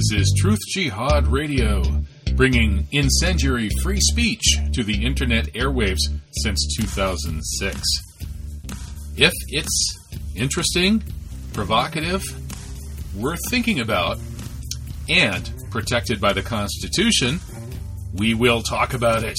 [0.00, 1.82] This is Truth Jihad Radio,
[2.34, 4.42] bringing incendiary free speech
[4.72, 6.00] to the internet airwaves
[6.42, 7.78] since 2006.
[9.18, 9.98] If it's
[10.34, 11.02] interesting,
[11.52, 12.22] provocative,
[13.14, 14.16] worth thinking about,
[15.10, 17.38] and protected by the Constitution,
[18.14, 19.36] we will talk about it.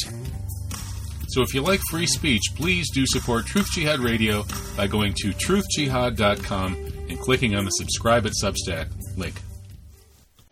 [1.29, 4.45] So if you like free speech, please do support Truth Jihad Radio
[4.77, 6.73] by going to truthjihad.com
[7.09, 9.41] and clicking on the subscribe at Substack link.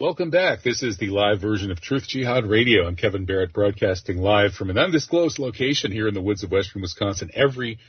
[0.02, 0.64] Welcome back.
[0.64, 2.88] This is the live version of Truth Jihad Radio.
[2.88, 6.82] I'm Kevin Barrett broadcasting live from an undisclosed location here in the woods of western
[6.82, 7.80] Wisconsin every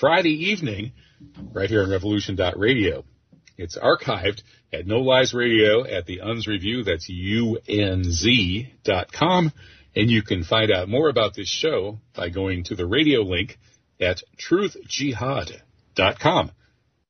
[0.00, 0.92] Friday evening
[1.52, 3.04] right here on revolution.radio.
[3.58, 4.40] It's archived
[4.72, 6.82] at No Lies Radio at the UNZ Review.
[6.82, 7.92] That's unz.com.
[9.94, 13.58] And you can find out more about this show by going to the radio link
[14.00, 16.52] at truthjihad.com.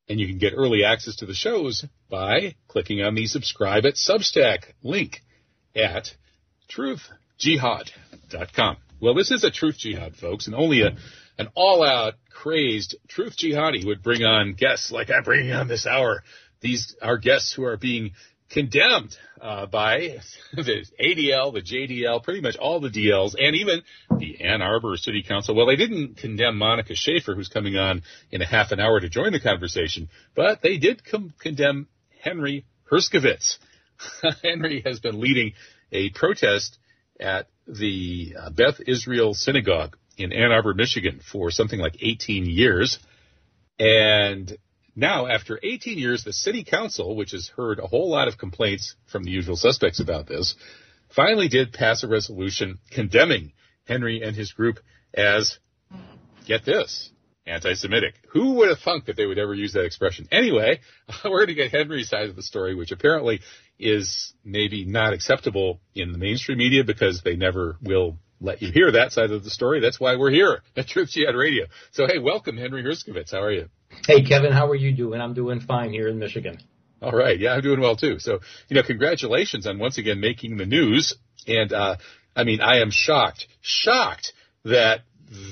[0.09, 3.95] And you can get early access to the shows by clicking on the subscribe at
[3.95, 5.23] Substack link
[5.75, 6.15] at
[6.71, 8.77] truthjihad.com.
[9.01, 10.97] Well, this is a truth jihad, folks, and only a,
[11.39, 16.23] an all-out crazed truth jihadi would bring on guests like I'm bringing on this hour.
[16.61, 18.13] These are guests who are being
[18.55, 20.19] condemned uh, by
[20.53, 23.83] the ADL, the JDL, pretty much all the DLs, and even
[24.19, 25.55] the Ann Arbor City Council.
[25.55, 29.09] Well, they didn't condemn Monika Schaefer, who's coming on in a half an hour to
[29.09, 31.89] join the conversation, but they did com- condemn
[32.23, 33.59] Henry Herskovitz.
[34.43, 35.53] Henry has been leading
[35.93, 36.79] a protest
[37.21, 42.99] at the uh, Beth Israel Synagogue in Ann Arbor, Michigan for something like 18 years.
[43.79, 44.57] And
[44.97, 48.95] now, after 18 years, the city council, which has heard a whole lot of complaints
[49.11, 50.55] from the usual suspects about this,
[51.15, 53.53] finally did pass a resolution condemning
[53.87, 54.79] Henry and his group
[55.13, 55.59] as,
[56.47, 57.11] get this,
[57.47, 58.15] anti-Semitic.
[58.33, 60.29] Who would have thunk that they would ever use that expression?
[60.31, 60.81] Anyway,
[61.25, 63.41] we're going to get Henry's side of the story, which apparently
[63.79, 68.93] is maybe not acceptable in the mainstream media because they never will let you hear
[68.93, 69.81] that side of the story.
[69.81, 71.67] That's why we're here at Truth Jihad Radio.
[71.93, 73.33] So, hey, welcome, Henry Herskovitz.
[73.33, 73.69] How are you?
[74.07, 75.21] Hey, Kevin, how are you doing?
[75.21, 76.59] I'm doing fine here in Michigan.
[77.01, 77.39] All right.
[77.39, 78.19] Yeah, I'm doing well too.
[78.19, 81.15] So, you know, congratulations on once again making the news.
[81.47, 81.97] And, uh,
[82.35, 84.33] I mean, I am shocked, shocked
[84.65, 85.01] that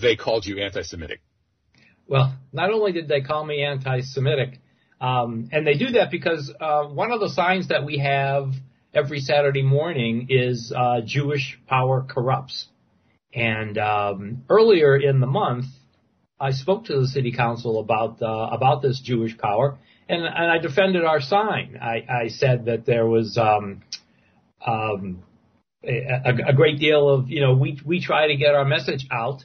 [0.01, 1.21] they called you anti-Semitic.
[2.07, 4.61] Well, not only did they call me anti-Semitic,
[5.01, 8.53] um, and they do that because uh, one of the signs that we have
[8.95, 12.67] every Saturday morning is uh, Jewish power corrupts.
[13.35, 15.67] And um, earlier in the month,
[16.39, 19.79] I spoke to the city council about uh, about this Jewish power,
[20.09, 21.79] and and I defended our sign.
[21.81, 23.83] I, I said that there was um,
[24.67, 25.23] um,
[25.85, 29.45] a, a great deal of you know we we try to get our message out,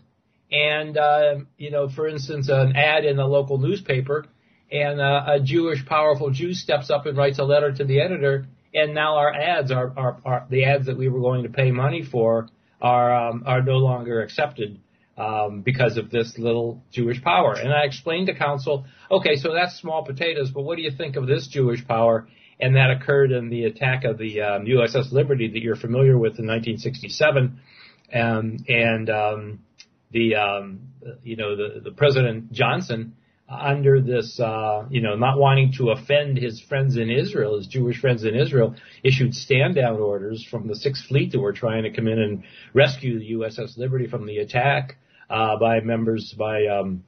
[0.52, 4.26] and uh, you know for instance an ad in the local newspaper,
[4.72, 8.48] and uh, a Jewish powerful Jew steps up and writes a letter to the editor,
[8.74, 11.72] and now our ads are are, are the ads that we were going to pay
[11.72, 12.50] money for
[12.82, 14.80] are um, are no longer accepted
[15.18, 17.54] um, because of this little Jewish power.
[17.54, 21.16] And I explained to council, okay, so that's small potatoes, but what do you think
[21.16, 22.28] of this Jewish power?
[22.60, 26.40] And that occurred in the attack of the um, USS Liberty that you're familiar with
[26.40, 27.60] in 1967,
[28.14, 29.60] um, and um,
[30.12, 30.80] the um,
[31.24, 33.16] you know the, the President Johnson
[33.50, 38.00] under this, uh, you know, not wanting to offend his friends in Israel, his Jewish
[38.00, 41.92] friends in Israel, issued stand down orders from the Sixth Fleet that were trying to
[41.92, 42.44] come in and
[42.74, 44.98] rescue the USS Liberty from the attack
[45.30, 47.04] uh, by members, by um,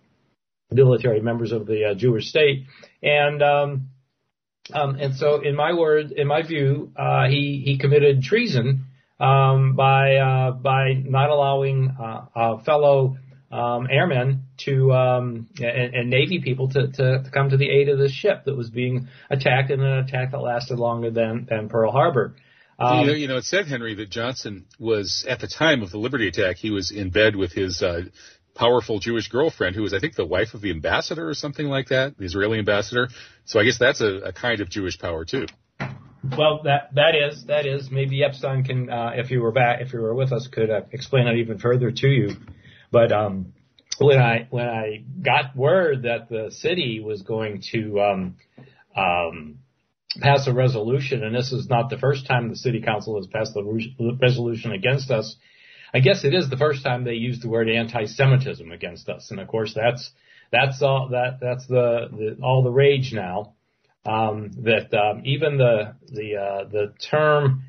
[0.71, 2.65] military members of the uh, Jewish state,
[3.03, 3.89] and um,
[4.73, 8.85] um, and so, in my word, in my view, uh, he he committed treason
[9.19, 13.17] um, by uh, by not allowing uh, fellow
[13.51, 17.89] um, airmen to um, and, and, Navy people to, to, to come to the aid
[17.89, 21.67] of this ship that was being attacked in an attack that lasted longer than than
[21.67, 22.35] Pearl Harbor.
[22.77, 25.91] Um, you, know, you know, it said Henry that Johnson was at the time of
[25.91, 26.57] the Liberty attack.
[26.57, 28.03] He was in bed with his uh,
[28.55, 31.87] powerful Jewish girlfriend, who was, I think, the wife of the ambassador or something like
[31.87, 33.09] that, the Israeli ambassador.
[33.45, 35.47] So I guess that's a, a kind of Jewish power too.
[36.37, 39.93] Well, that that is that is maybe Epstein can, uh, if you were back, if
[39.93, 42.35] you were with us, could uh, explain that even further to you.
[42.91, 43.53] But um,
[43.99, 48.35] when I when I got word that the city was going to um,
[48.95, 49.59] um,
[50.19, 53.53] pass a resolution, and this is not the first time the city council has passed
[53.53, 55.35] the resolution against us.
[55.93, 59.39] I guess it is the first time they used the word anti-Semitism against us, and
[59.39, 60.11] of course that's
[60.51, 63.53] that's all that that's the, the all the rage now.
[64.05, 67.63] Um, that um, even the the uh, the term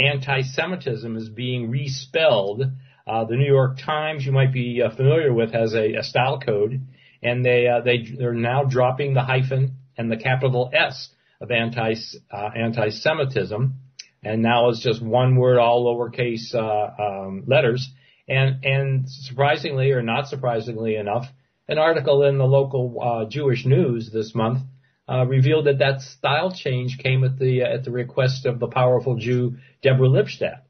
[0.00, 2.64] anti-Semitism is being respelled.
[3.10, 6.38] Uh, the New York Times, you might be uh, familiar with, has a, a style
[6.38, 6.80] code,
[7.20, 11.08] and they uh, they they're now dropping the hyphen and the capital S
[11.40, 11.94] of anti
[12.32, 13.74] uh, anti-Semitism,
[14.22, 17.90] and now it's just one word, all lowercase uh, um, letters.
[18.28, 21.26] And and surprisingly, or not surprisingly enough,
[21.66, 24.60] an article in the local uh, Jewish news this month
[25.08, 29.16] uh, revealed that that style change came at the at the request of the powerful
[29.16, 30.60] Jew Deborah Lipstadt.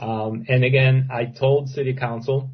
[0.00, 2.50] Um, and again, I told City Council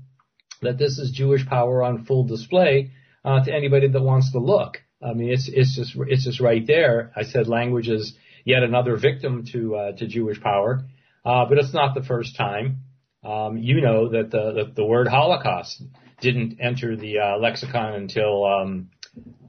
[0.63, 2.91] that this is Jewish power on full display
[3.25, 4.79] uh, to anybody that wants to look.
[5.03, 7.13] I mean, it's it's just it's just right there.
[7.15, 8.15] I said language is
[8.45, 10.85] yet another victim to uh, to Jewish power,
[11.25, 12.79] uh, but it's not the first time.
[13.23, 15.83] Um, you know that the, the, the word Holocaust
[16.21, 18.91] didn't enter the uh, lexicon until um,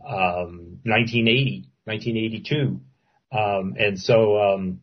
[0.05, 2.81] um, 1980, 1982,
[3.31, 4.81] um, and so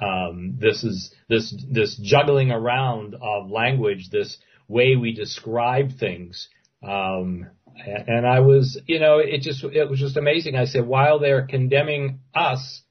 [0.00, 4.38] um, this is this this juggling around of language, this
[4.68, 6.48] way we describe things.
[6.82, 7.46] Um,
[7.76, 10.56] and I was, you know, it just it was just amazing.
[10.56, 12.82] I said while they're condemning us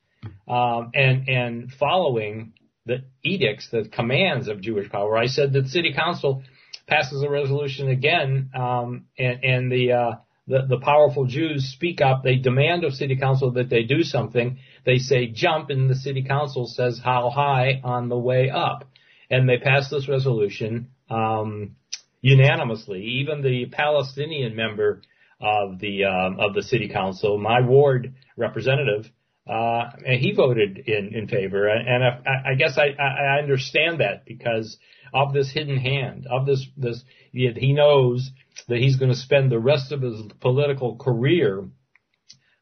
[0.48, 2.54] um, and and following
[2.86, 6.44] the edicts, the commands of Jewish power, I said that city council
[6.88, 10.12] passes a resolution again, um, and and the uh,
[10.48, 12.24] the, the powerful Jews speak up.
[12.24, 14.60] They demand of city council that they do something.
[14.86, 18.86] They say jump, and the city council says how high on the way up.
[19.30, 21.76] And they pass this resolution um,
[22.22, 23.02] unanimously.
[23.22, 25.02] Even the Palestinian member
[25.40, 29.10] of the um, of the city council, my ward representative,
[29.48, 31.68] uh, and he voted in in favor.
[31.68, 34.78] And I, I guess I, I understand that because
[35.14, 38.30] of this hidden hand, of this this he knows
[38.68, 41.66] that he's going to spend the rest of his political career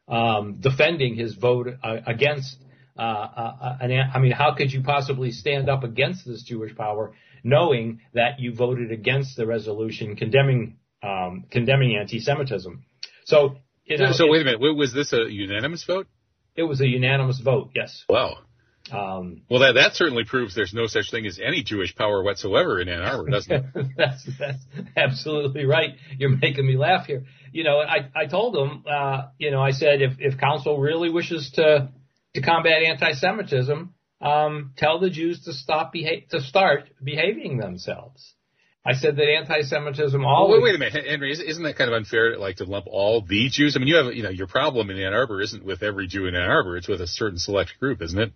[0.08, 2.56] um, defending his vote uh, against.
[2.98, 7.14] Uh, uh, an, I mean, how could you possibly stand up against this Jewish power,
[7.42, 12.84] knowing that you voted against the resolution condemning um, condemning anti-Semitism?
[13.24, 16.06] So, you know, so, so wait a minute, was this a unanimous vote?
[16.54, 17.70] It was a unanimous vote.
[17.74, 18.04] Yes.
[18.08, 18.38] Wow.
[18.90, 22.80] Um, well, that that certainly proves there's no such thing as any Jewish power whatsoever
[22.80, 23.86] in Ann Arbor, doesn't it?
[23.96, 24.64] that's that's
[24.96, 25.90] absolutely right.
[26.18, 27.24] You're making me laugh here.
[27.52, 31.10] You know, I I told them, uh, you know, I said if if council really
[31.10, 31.90] wishes to
[32.34, 38.34] to combat anti-Semitism, um, tell the Jews to stop beha- to start behaving themselves.
[38.84, 40.60] I said that anti-Semitism always.
[40.60, 41.30] wait, wait a minute, Henry.
[41.30, 43.76] Isn't that kind of unfair, like to lump all the Jews?
[43.76, 46.26] I mean, you have, you know, your problem in Ann Arbor isn't with every Jew
[46.26, 48.32] in Ann Arbor; it's with a certain select group, isn't it?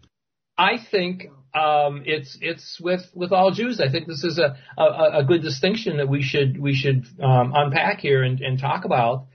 [0.58, 1.24] I think
[1.54, 3.80] um, it's it's with with all Jews.
[3.80, 7.52] I think this is a a, a good distinction that we should we should um,
[7.54, 9.26] unpack here and, and talk about.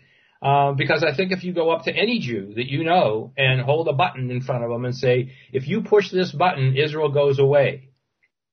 [0.42, 3.62] Uh, because I think if you go up to any Jew that you know and
[3.62, 7.10] hold a button in front of them and say, if you push this button, Israel
[7.10, 7.90] goes away.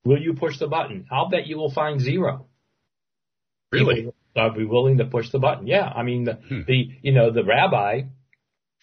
[0.04, 1.06] Will you push the button?
[1.10, 2.46] I'll bet you will find zero.
[3.72, 4.12] Really?
[4.36, 5.66] I'll be willing to push the button.
[5.66, 5.86] Yeah.
[5.86, 6.60] I mean, the, hmm.
[6.66, 8.02] the, you know, the rabbi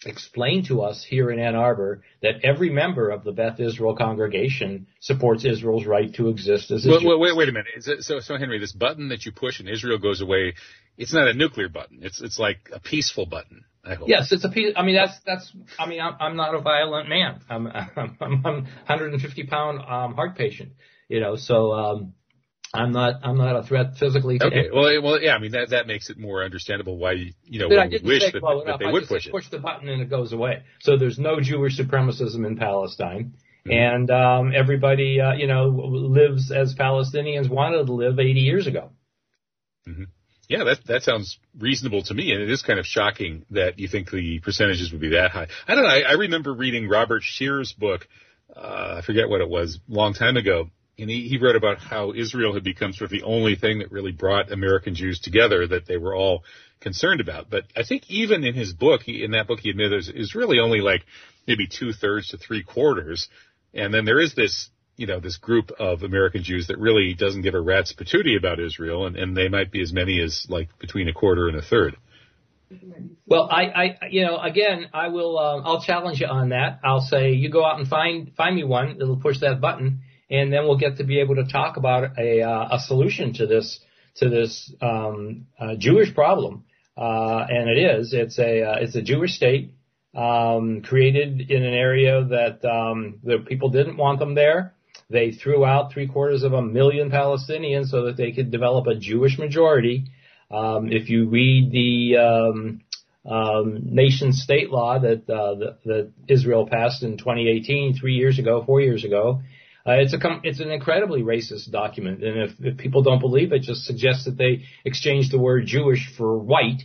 [0.04, 4.86] explained to us here in Ann Arbor that every member of the Beth Israel congregation
[5.00, 7.66] supports Israel's right to exist as a wait, wait, wait, a minute.
[7.76, 10.54] It, so, so Henry, this button that you push and Israel goes away,
[10.98, 12.00] it's not a nuclear button.
[12.02, 13.64] It's it's like a peaceful button.
[13.84, 14.08] I hope.
[14.08, 14.74] Yes, it's a peace.
[14.76, 15.52] I mean, that's that's.
[15.78, 17.40] I mean, I'm, I'm not a violent man.
[17.48, 17.66] I'm
[17.96, 20.72] I'm, I'm 150 pound um, heart patient.
[21.08, 22.14] You know, so um,
[22.76, 24.38] I'm not I'm not a threat physically.
[24.38, 24.68] To okay.
[24.72, 25.34] Well, well, yeah.
[25.34, 27.12] I mean that that makes it more understandable why
[27.44, 29.32] you know one would wish that, that they I would push it.
[29.32, 30.62] Push the button and it goes away.
[30.80, 33.34] So there's no Jewish supremacism in Palestine,
[33.66, 33.72] mm-hmm.
[33.72, 38.90] and um, everybody uh, you know lives as Palestinians wanted to live 80 years ago.
[39.88, 40.04] Mm-hmm.
[40.48, 43.88] Yeah, that that sounds reasonable to me, and it is kind of shocking that you
[43.88, 45.48] think the percentages would be that high.
[45.66, 45.90] I don't know.
[45.90, 48.06] I, I remember reading Robert Scheer's book.
[48.54, 51.78] Uh, I forget what it was, a long time ago, and he, he wrote about
[51.78, 55.66] how Israel had become sort of the only thing that really brought American Jews together
[55.66, 56.42] that they were all
[56.80, 57.50] concerned about.
[57.50, 60.58] But I think even in his book, he, in that book, he admitted is really
[60.58, 61.02] only like
[61.46, 63.28] maybe two thirds to three quarters.
[63.74, 67.42] And then there is this, you know, this group of American Jews that really doesn't
[67.42, 70.68] give a rat's patootie about Israel, and, and they might be as many as like
[70.78, 71.96] between a quarter and a third.
[73.26, 76.80] Well, I, I, you know, again, I will, uh, I'll challenge you on that.
[76.82, 80.00] I'll say, you go out and find, find me one that'll push that button
[80.30, 83.46] and then we'll get to be able to talk about a, uh, a solution to
[83.46, 83.80] this
[84.16, 86.64] to this um, uh, Jewish problem.
[86.96, 89.72] Uh, and it is it's a uh, it's a Jewish state
[90.14, 94.74] um, created in an area that um, the people didn't want them there.
[95.10, 98.96] They threw out three quarters of a million Palestinians so that they could develop a
[98.96, 100.06] Jewish majority.
[100.50, 102.80] Um, if you read the um,
[103.28, 108.62] um, nation state law that, uh, that, that Israel passed in 2018, three years ago,
[108.64, 109.42] four years ago,
[109.86, 113.62] uh, it's a it's an incredibly racist document, and if, if people don't believe it,
[113.62, 116.82] just suggest that they exchange the word Jewish for white,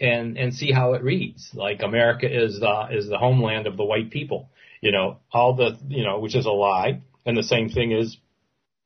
[0.00, 1.50] and and see how it reads.
[1.52, 4.50] Like America is the is the homeland of the white people,
[4.80, 7.02] you know, all the you know, which is a lie.
[7.26, 8.16] And the same thing is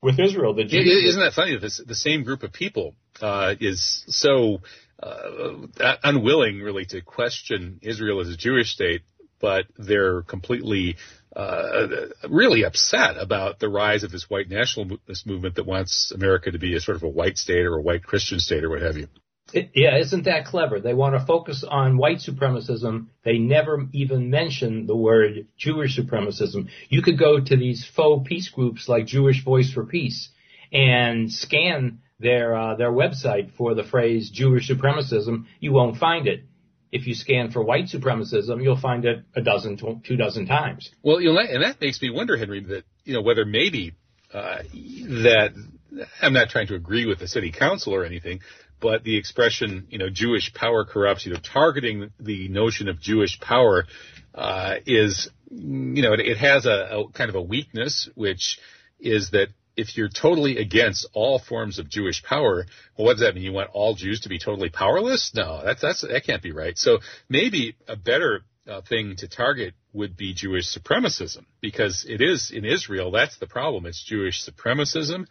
[0.01, 0.53] with Israel.
[0.53, 1.57] The Jews, isn't that funny?
[1.57, 4.61] This, the same group of people uh, is so
[5.01, 9.01] uh, unwilling, really, to question Israel as a Jewish state,
[9.39, 10.97] but they're completely,
[11.35, 11.87] uh,
[12.29, 16.75] really upset about the rise of this white nationalist movement that wants America to be
[16.75, 19.07] a sort of a white state or a white Christian state or what have you.
[19.51, 20.79] It, yeah, isn't that clever?
[20.79, 23.07] They want to focus on white supremacism.
[23.23, 26.69] They never even mention the word Jewish supremacism.
[26.89, 30.29] You could go to these faux peace groups like Jewish Voice for Peace
[30.71, 35.45] and scan their uh, their website for the phrase Jewish supremacism.
[35.59, 36.45] You won't find it.
[36.93, 40.91] If you scan for white supremacism, you'll find it a dozen, two dozen times.
[41.01, 43.93] Well, you know, and that makes me wonder, Henry, that you know whether maybe
[44.31, 45.53] uh, that
[46.21, 48.41] I'm not trying to agree with the city council or anything,
[48.79, 53.39] but the expression, you know, Jewish power corrupts, you know, targeting the notion of Jewish
[53.39, 53.85] power
[54.35, 58.59] uh, is, you know, it, it has a, a, kind of a weakness, which
[58.99, 62.65] is that if you're totally against all forms of Jewish power,
[62.97, 63.43] well, what does that mean?
[63.43, 65.31] You want all Jews to be totally powerless?
[65.35, 66.77] No, that's that's that can't be right.
[66.77, 66.99] So
[67.29, 72.65] maybe a better uh, thing to target would be Jewish supremacism because it is in
[72.65, 73.11] Israel.
[73.11, 73.85] That's the problem.
[73.85, 75.25] It's Jewish supremacism,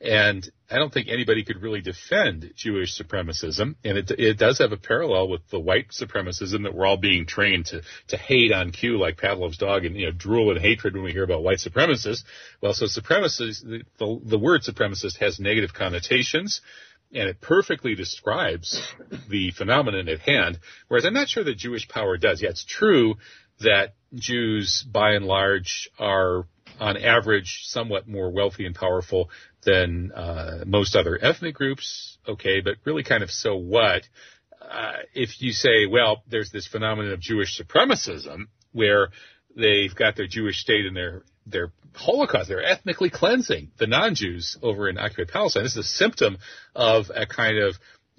[0.00, 3.74] and I don't think anybody could really defend Jewish supremacism.
[3.84, 7.26] And it, it does have a parallel with the white supremacism that we're all being
[7.26, 10.94] trained to, to hate on cue like Pavlov's dog and, you know, drool in hatred
[10.94, 12.22] when we hear about white supremacists.
[12.60, 16.60] Well, so supremacist, the, the, the word supremacist has negative connotations
[17.12, 18.80] and it perfectly describes
[19.28, 20.60] the phenomenon at hand.
[20.88, 22.42] Whereas I'm not sure that Jewish power does.
[22.42, 23.16] Yeah, it's true
[23.60, 26.46] that Jews, by and large, are
[26.78, 29.30] on average somewhat more wealthy and powerful
[29.68, 32.18] than uh, most other ethnic groups.
[32.26, 34.02] Okay, but really, kind of so what?
[34.60, 39.08] Uh, if you say, well, there's this phenomenon of Jewish supremacism where
[39.56, 44.88] they've got their Jewish state and their their Holocaust, they're ethnically cleansing the non-Jews over
[44.88, 45.62] in occupied Palestine.
[45.62, 46.38] This is a symptom
[46.74, 47.76] of a kind of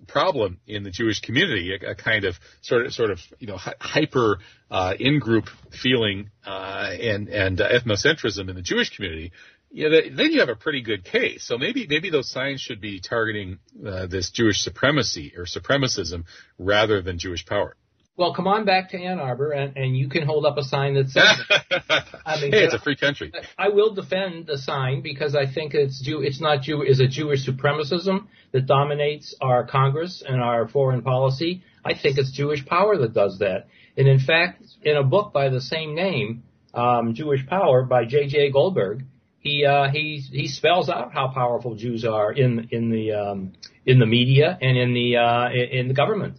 [0.08, 3.58] problem in the Jewish community, a, a kind of sort of sort of you know
[3.58, 4.40] hyper
[4.72, 9.32] uh, in-group feeling uh, and and uh, ethnocentrism in the Jewish community.
[9.72, 11.44] Yeah, then you have a pretty good case.
[11.44, 16.24] So maybe maybe those signs should be targeting uh, this Jewish supremacy or supremacism
[16.58, 17.76] rather than Jewish power.
[18.20, 20.96] Well, come on back to Ann Arbor, and, and you can hold up a sign
[20.96, 21.24] that says.
[22.26, 23.32] I mean, hey, it's a free country.
[23.58, 26.22] I will defend the sign because I think it's Jew.
[26.22, 26.82] It's not Jew.
[26.82, 31.64] Is a Jewish supremacism that dominates our Congress and our foreign policy.
[31.86, 33.68] I think it's Jewish power that does that.
[33.96, 38.52] And in fact, in a book by the same name, um, Jewish Power by J.J.
[38.52, 39.06] Goldberg,
[39.40, 43.54] he uh, he he spells out how powerful Jews are in in the um,
[43.86, 46.38] in the media and in the uh, in the government.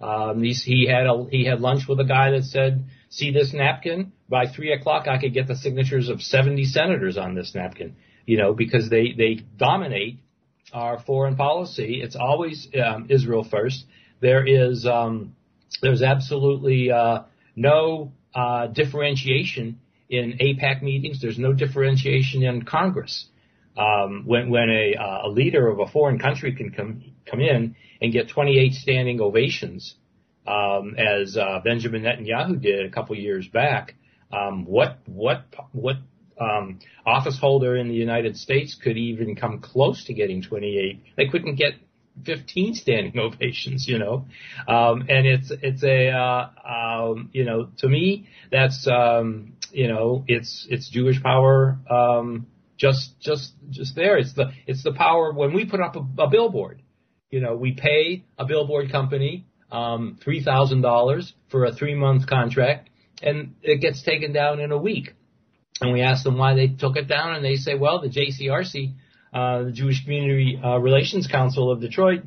[0.00, 3.54] Um, he, he had a, he had lunch with a guy that said, "See this
[3.54, 4.12] napkin?
[4.28, 8.36] By three o'clock, I could get the signatures of 70 senators on this napkin." You
[8.36, 10.18] know, because they they dominate
[10.72, 12.00] our foreign policy.
[12.02, 13.84] It's always um, Israel first.
[14.20, 15.36] There is um,
[15.80, 17.22] there's absolutely uh,
[17.56, 19.78] no uh, differentiation
[20.12, 21.20] in AIPAC meetings.
[21.20, 23.26] There's no differentiation in Congress.
[23.76, 27.74] Um, when when a, uh, a leader of a foreign country can come come in
[28.02, 29.94] and get 28 standing ovations,
[30.46, 33.94] um, as uh, Benjamin Netanyahu did a couple years back.
[34.30, 35.96] Um, what what what
[36.38, 41.00] um, office holder in the United States could even come close to getting 28?
[41.16, 41.74] They couldn't get
[42.24, 44.26] 15 standing ovations, you know.
[44.68, 50.24] Um, and it's it's a uh, um, you know to me that's um, you know
[50.28, 54.18] it's it's Jewish power um, just just just there.
[54.18, 56.82] It's the it's the power when we put up a, a billboard
[57.32, 62.26] you know, we pay a billboard company um, three thousand dollars for a three month
[62.28, 62.90] contract,
[63.22, 65.14] and it gets taken down in a week.
[65.80, 68.92] And we ask them why they took it down, and they say, well, the JCRC,
[69.32, 72.22] uh, the Jewish Community uh, Relations Council of Detroit,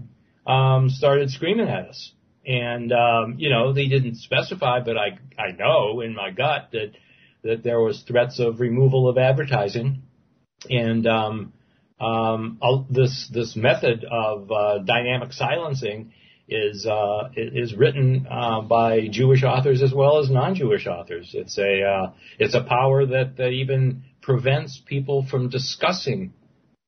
[0.48, 2.12] um, started screaming at us.
[2.44, 6.94] And um, you know, they didn't specify, but I I know in my gut that
[7.46, 10.02] that there was threats of removal of advertising,
[10.70, 11.54] and um,
[12.00, 12.60] um,
[12.90, 16.12] this this method of uh, dynamic silencing
[16.48, 21.32] is uh, is written uh, by Jewish authors as well as non-Jewish authors.
[21.34, 26.34] It's a uh, it's a power that, that even prevents people from discussing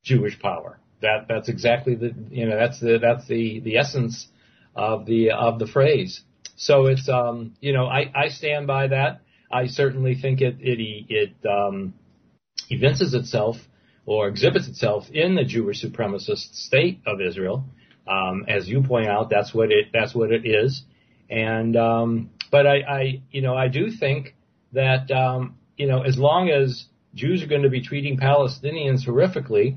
[0.04, 0.78] Jewish power.
[1.00, 4.28] That that's exactly the you know that's the that's the the essence
[4.76, 6.22] of the of the phrase.
[6.56, 9.22] So it's um you know I I stand by that.
[9.50, 10.78] I certainly think it it
[11.08, 11.94] it um,
[12.70, 13.56] evinces itself
[14.06, 17.64] or exhibits itself in the Jewish supremacist state of Israel.
[18.06, 20.82] Um, as you point out, that's what it that's what it is.
[21.30, 24.34] And um, but I, I you know I do think
[24.72, 29.76] that um, you know as long as Jews are going to be treating Palestinians horrifically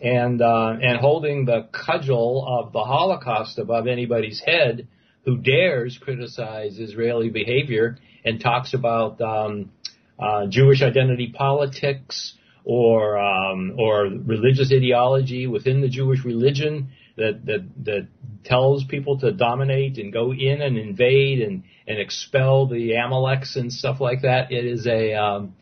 [0.00, 4.88] and uh, and holding the cudgel of the Holocaust above anybody's head
[5.24, 9.70] who dares criticize Israeli behavior and talks about um,
[10.18, 17.68] uh, Jewish identity politics or um, or religious ideology within the Jewish religion that that
[17.84, 18.08] that
[18.44, 23.72] tells people to dominate and go in and invade and and expel the Amaleks and
[23.72, 24.52] stuff like that.
[24.52, 25.54] It is a um,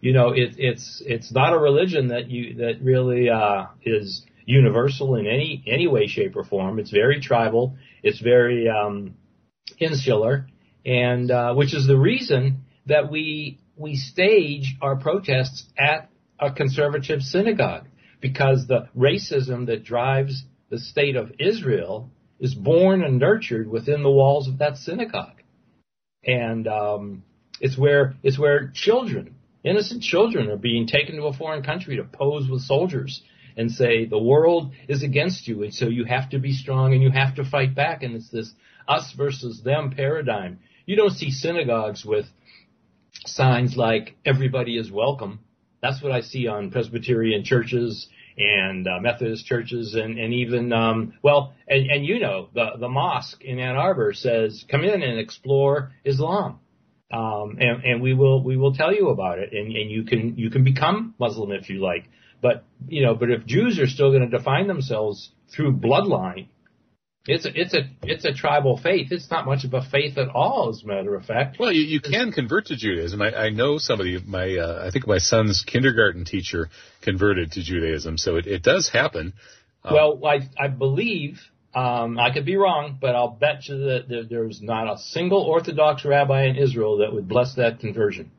[0.00, 5.14] you know it, it's it's not a religion that you that really uh, is universal
[5.16, 6.78] in any any way, shape, or form.
[6.78, 7.76] It's very tribal.
[8.02, 9.14] It's very um,
[9.78, 10.46] insular,
[10.88, 16.08] and uh, which is the reason that we we stage our protests at
[16.40, 17.86] a conservative synagogue
[18.20, 24.10] because the racism that drives the state of Israel is born and nurtured within the
[24.10, 25.42] walls of that synagogue,
[26.24, 27.22] and um,
[27.60, 32.04] it's where it's where children, innocent children, are being taken to a foreign country to
[32.04, 33.22] pose with soldiers
[33.58, 37.02] and say the world is against you, and so you have to be strong and
[37.02, 38.54] you have to fight back, and it's this
[38.88, 40.60] us versus them paradigm.
[40.88, 42.24] You don't see synagogues with
[43.26, 45.40] signs like everybody is welcome.
[45.82, 51.12] That's what I see on Presbyterian churches and uh, Methodist churches and, and even, um,
[51.22, 55.18] well, and, and you know, the, the mosque in Ann Arbor says, come in and
[55.18, 56.58] explore Islam.
[57.12, 60.38] Um, and, and we will, we will tell you about it and, and you can,
[60.38, 62.08] you can become Muslim if you like.
[62.40, 66.46] But, you know, but if Jews are still going to define themselves through bloodline,
[67.28, 69.08] it's a, it's a it's a tribal faith.
[69.12, 71.58] It's not much of a faith at all, as a matter of fact.
[71.60, 73.20] Well, you, you can convert to Judaism.
[73.20, 74.18] I, I know somebody.
[74.26, 76.70] My uh, I think my son's kindergarten teacher
[77.02, 79.34] converted to Judaism, so it, it does happen.
[79.84, 81.38] Um, well, I I believe
[81.74, 85.42] um, I could be wrong, but I'll bet you that there, there's not a single
[85.42, 88.30] Orthodox rabbi in Israel that would bless that conversion.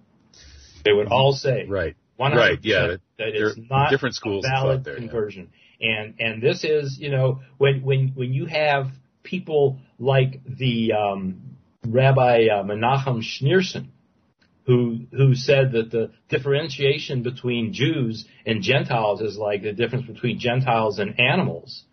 [0.84, 4.84] They would all say, right, right, yeah, that, that it's not different schools a valid
[4.84, 5.50] there, conversion.
[5.52, 5.60] Yeah.
[5.82, 8.88] And and this is you know when when when you have
[9.24, 13.88] people like the um, Rabbi uh, Menachem Schneerson,
[14.66, 20.40] who who said that the differentiation between Jews and Gentiles is like the difference between
[20.40, 21.84] Gentiles and animals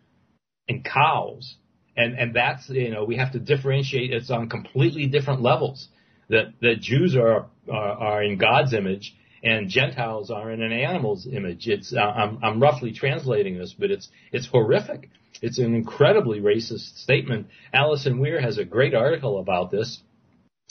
[0.68, 1.56] and cows,
[1.96, 4.12] and and that's you know we have to differentiate.
[4.12, 5.88] It's on completely different levels.
[6.28, 9.14] That that Jews are, are are in God's image
[9.46, 11.68] and Gentiles are in an animal's image.
[11.68, 15.08] It's uh, I'm, I'm roughly translating this, but it's it's horrific.
[15.40, 17.46] It's an incredibly racist statement.
[17.72, 20.02] Alison Weir has a great article about this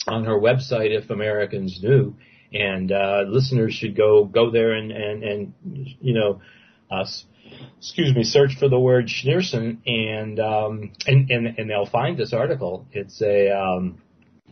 [0.06, 2.16] on her website, If Americans Knew,
[2.52, 6.42] and uh, listeners should go go there and and and you know,
[6.90, 7.06] uh,
[7.78, 12.34] excuse me, search for the word Schneerson and um, and and and they'll find this
[12.34, 12.86] article.
[12.92, 14.02] It's a um,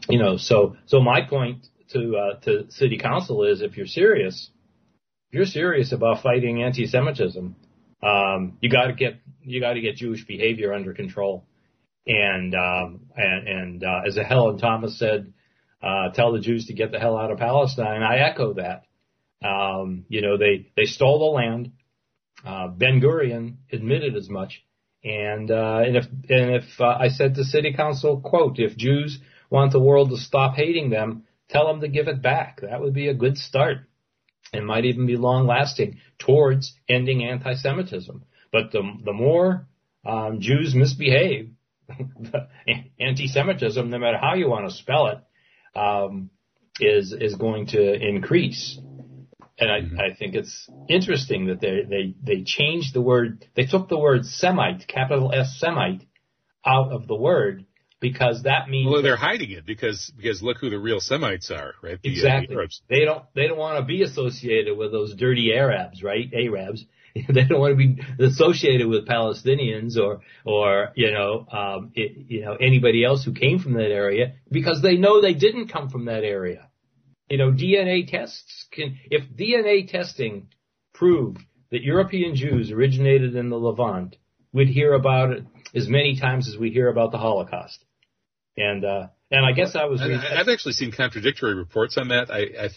[0.08, 4.50] you know so so my point to uh, to city council is if you're serious,
[5.30, 7.56] if you're serious about fighting anti-Semitism,
[8.02, 11.44] um, you got to get you got to get Jewish behavior under control.
[12.06, 15.32] And um, and, and uh, as Helen Thomas said,
[15.82, 18.02] uh, tell the Jews to get the hell out of Palestine.
[18.02, 18.84] I echo that.
[19.46, 21.72] Um, you know, they they stole the land.
[22.44, 24.62] Uh, ben Gurion admitted as much.
[25.02, 29.18] And uh, and if and if uh, I said to City Council, quote, if Jews
[29.50, 32.60] want the world to stop hating them, tell them to give it back.
[32.60, 33.78] That would be a good start
[34.52, 38.24] and might even be long lasting towards ending anti-Semitism.
[38.52, 39.66] But the, the more
[40.06, 41.50] um, Jews misbehave,
[43.00, 46.30] anti-Semitism, no matter how you want to spell it, um,
[46.80, 48.78] is is going to increase.
[49.58, 50.00] And I, mm-hmm.
[50.00, 54.24] I think it's interesting that they, they, they changed the word, they took the word
[54.24, 56.04] Semite, capital S Semite,
[56.66, 57.66] out of the word
[58.04, 61.72] because that means well they're hiding it because because look who the real Semites are,
[61.82, 61.98] right?
[62.02, 62.54] The, exactly.
[62.54, 66.30] Uh, the they don't they don't want to be associated with those dirty Arabs, right?
[66.34, 66.84] Arabs.
[67.14, 72.42] they don't want to be associated with Palestinians or or you know um, it, you
[72.44, 76.04] know anybody else who came from that area because they know they didn't come from
[76.04, 76.68] that area.
[77.30, 80.48] You know, DNA tests can if DNA testing
[80.92, 81.38] proved
[81.70, 84.16] that European Jews originated in the Levant,
[84.52, 87.82] we'd hear about it as many times as we hear about the Holocaust.
[88.56, 90.00] And uh, and I guess I was.
[90.00, 92.30] I've actually seen contradictory reports on that.
[92.30, 92.68] I, I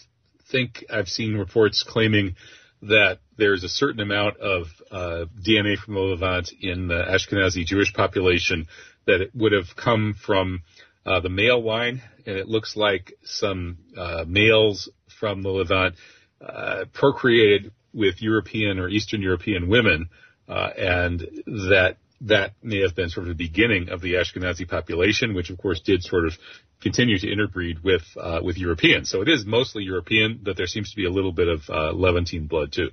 [0.50, 2.34] think I've seen reports claiming
[2.82, 7.92] that there's a certain amount of uh, DNA from the Levant in the Ashkenazi Jewish
[7.92, 8.66] population
[9.06, 10.62] that it would have come from
[11.04, 15.94] uh, the male line, and it looks like some uh, males from the Levant
[16.40, 20.10] uh, procreated with European or Eastern European women,
[20.48, 25.34] uh, and that that may have been sort of the beginning of the Ashkenazi population,
[25.34, 26.32] which of course did sort of
[26.80, 29.10] continue to interbreed with uh, with Europeans.
[29.10, 31.92] So it is mostly European, but there seems to be a little bit of uh,
[31.92, 32.90] Levantine blood too.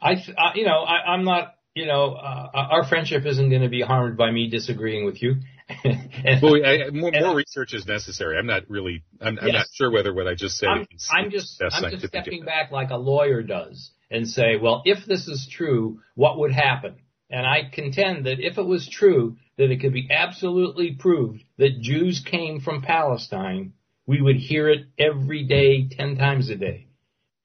[0.00, 3.68] I, uh, you know, I, I'm not, you know, uh, our friendship isn't going to
[3.68, 5.36] be harmed by me disagreeing with you.
[5.84, 8.36] and, well, I, more, more research is necessary.
[8.36, 10.68] I'm not really, I'm, I'm not sure whether what I just said.
[10.68, 15.06] I'm, I'm just, I'm just stepping back like a lawyer does and say, well, if
[15.06, 16.96] this is true, what would happen?
[17.32, 21.80] And I contend that if it was true, that it could be absolutely proved that
[21.80, 23.72] Jews came from Palestine,
[24.06, 26.88] we would hear it every day, ten times a day.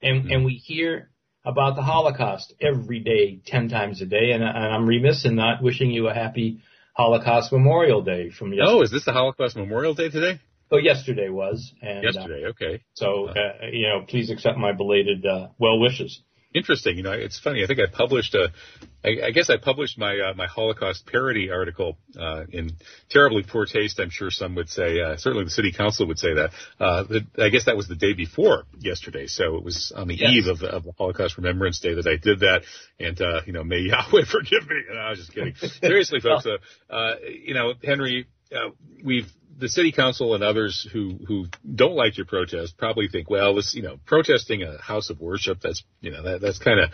[0.02, 0.32] And, mm-hmm.
[0.32, 1.10] and we hear
[1.46, 4.32] about the Holocaust every day, ten times a day.
[4.32, 6.60] And, and I'm remiss in not wishing you a happy
[6.94, 8.78] Holocaust Memorial Day from yesterday.
[8.78, 10.42] Oh, is this the Holocaust Memorial Day today?
[10.70, 11.72] Oh, yesterday was.
[11.82, 12.84] And, yesterday, uh, okay.
[12.96, 16.22] So, uh, you know, please accept my belated uh, well wishes
[16.54, 16.98] interesting.
[16.98, 17.64] You know, it's funny.
[17.64, 18.50] I think I published a,
[19.04, 22.72] I, I guess I published my uh, my Holocaust parody article uh, in
[23.10, 24.00] terribly poor taste.
[24.00, 25.00] I'm sure some would say.
[25.00, 26.52] Uh, certainly, the city council would say that.
[26.80, 30.16] Uh, the, I guess that was the day before yesterday, so it was on the
[30.16, 30.32] yes.
[30.32, 32.64] eve of, of the Holocaust Remembrance Day that I did that.
[33.00, 34.84] And uh, you know, may Yahweh forgive me.
[34.92, 35.56] No, I was just kidding.
[35.56, 36.46] Seriously, folks.
[36.90, 38.70] Uh, uh, you know, Henry, uh,
[39.04, 43.56] we've the city council and others who who don't like your protest probably think, well,
[43.56, 46.90] this you know, protesting a house of worship that's you know that that's kind of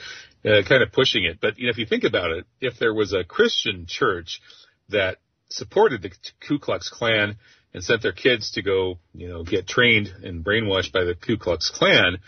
[0.46, 1.40] uh, kind of pushing it.
[1.42, 4.42] But you know, if you think about it, if there was a Christian church
[4.90, 5.18] that
[5.50, 6.12] supported the
[6.48, 7.38] Ku Klux Klan
[7.74, 11.38] and sent their kids to go, you know, get trained and brainwashed by the Ku
[11.38, 12.20] Klux Klan,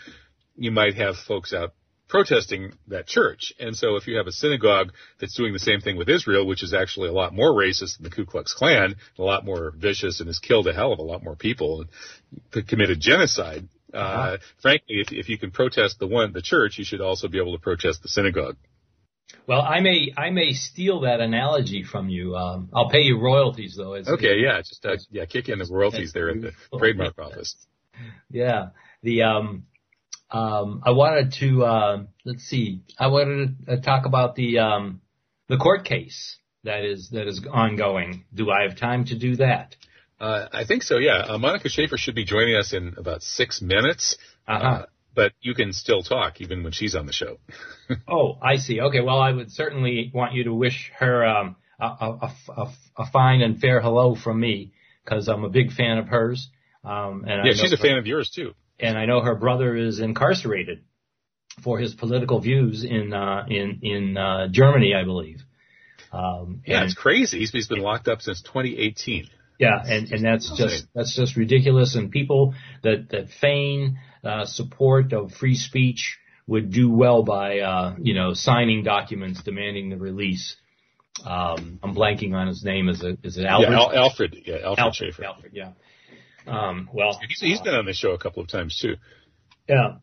[0.56, 1.72] you might have folks out
[2.08, 3.52] protesting that church.
[3.58, 6.62] And so if you have a synagogue that's doing the same thing with Israel, which
[6.62, 10.20] is actually a lot more racist than the Ku Klux Klan, a lot more vicious
[10.20, 11.84] and has killed a hell of a lot more people
[12.52, 14.36] and committed genocide, uh, uh-huh.
[14.60, 17.56] frankly, if, if you can protest the one, the church, you should also be able
[17.56, 18.56] to protest the synagogue.
[19.46, 22.36] Well, I may I may steal that analogy from you.
[22.36, 23.94] Um, I'll pay you royalties though.
[23.94, 27.56] It's, okay, yeah, just uh, yeah, kick in the royalties there at the trademark office.
[28.30, 28.68] Yeah,
[29.02, 29.64] the um,
[30.30, 32.82] um, I wanted to uh, let's see.
[32.98, 35.00] I wanted to talk about the um,
[35.48, 38.24] the court case that is that is ongoing.
[38.34, 39.76] Do I have time to do that?
[40.18, 40.98] Uh, I think so.
[40.98, 44.16] Yeah, uh, Monika Schaefer should be joining us in about six minutes.
[44.48, 44.66] Uh-huh.
[44.66, 47.38] Uh, but you can still talk even when she's on the show.
[48.08, 48.80] oh, I see.
[48.80, 49.00] Okay.
[49.00, 53.40] Well, I would certainly want you to wish her um, a, a, a, a, fine
[53.40, 54.72] and fair hello from me
[55.04, 56.50] because I'm a big fan of hers.
[56.84, 60.00] Um, and yeah, she's a fan of yours too and I know her brother is
[60.00, 60.82] incarcerated
[61.62, 65.42] for his political views in uh, in in uh, Germany, I believe.
[66.12, 67.40] Um, yeah, it's crazy.
[67.40, 69.28] He's, he's been locked up since 2018.
[69.58, 71.94] Yeah, and and that's just that's just ridiculous.
[71.94, 77.96] And people that that feign uh, support of free speech would do well by uh,
[77.98, 80.56] you know signing documents demanding the release.
[81.24, 82.90] Um, I'm blanking on his name.
[82.90, 83.70] Is it is it Albert?
[83.70, 84.36] Yeah, Al- Alfred.
[84.44, 85.24] Yeah, Alfred, Alfred Schaefer.
[85.24, 85.52] Alfred.
[85.54, 85.70] Yeah.
[86.46, 88.96] Um, well, he's, he's been on the show a couple of times too.
[89.68, 89.96] Yeah,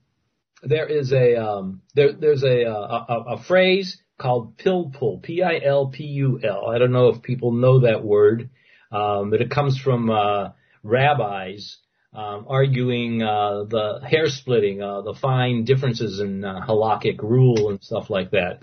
[0.62, 6.68] there is a um, there there's a, a a phrase called pilpul, P-I-L-P-U-L.
[6.68, 8.50] I don't know if people know that word,
[8.92, 10.50] um, but it comes from uh,
[10.84, 11.78] rabbis
[12.14, 17.84] um, arguing uh, the hair splitting, uh, the fine differences in uh, halakhic rule and
[17.84, 18.60] stuff like that.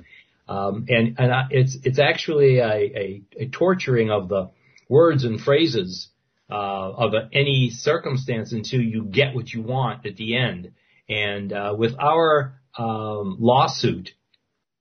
[0.49, 4.51] Um, and and it's it's actually a, a, a torturing of the
[4.89, 6.09] words and phrases
[6.51, 10.73] uh, of any circumstance until you get what you want at the end.
[11.09, 14.11] And uh, with our um, lawsuit,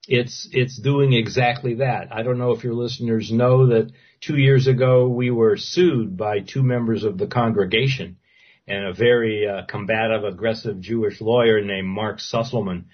[0.08, 2.08] it's it's doing exactly that.
[2.12, 6.40] I don't know if your listeners know that two years ago we were sued by
[6.40, 8.18] two members of the congregation
[8.68, 12.86] and a very uh, combative, aggressive Jewish lawyer named Mark Susselman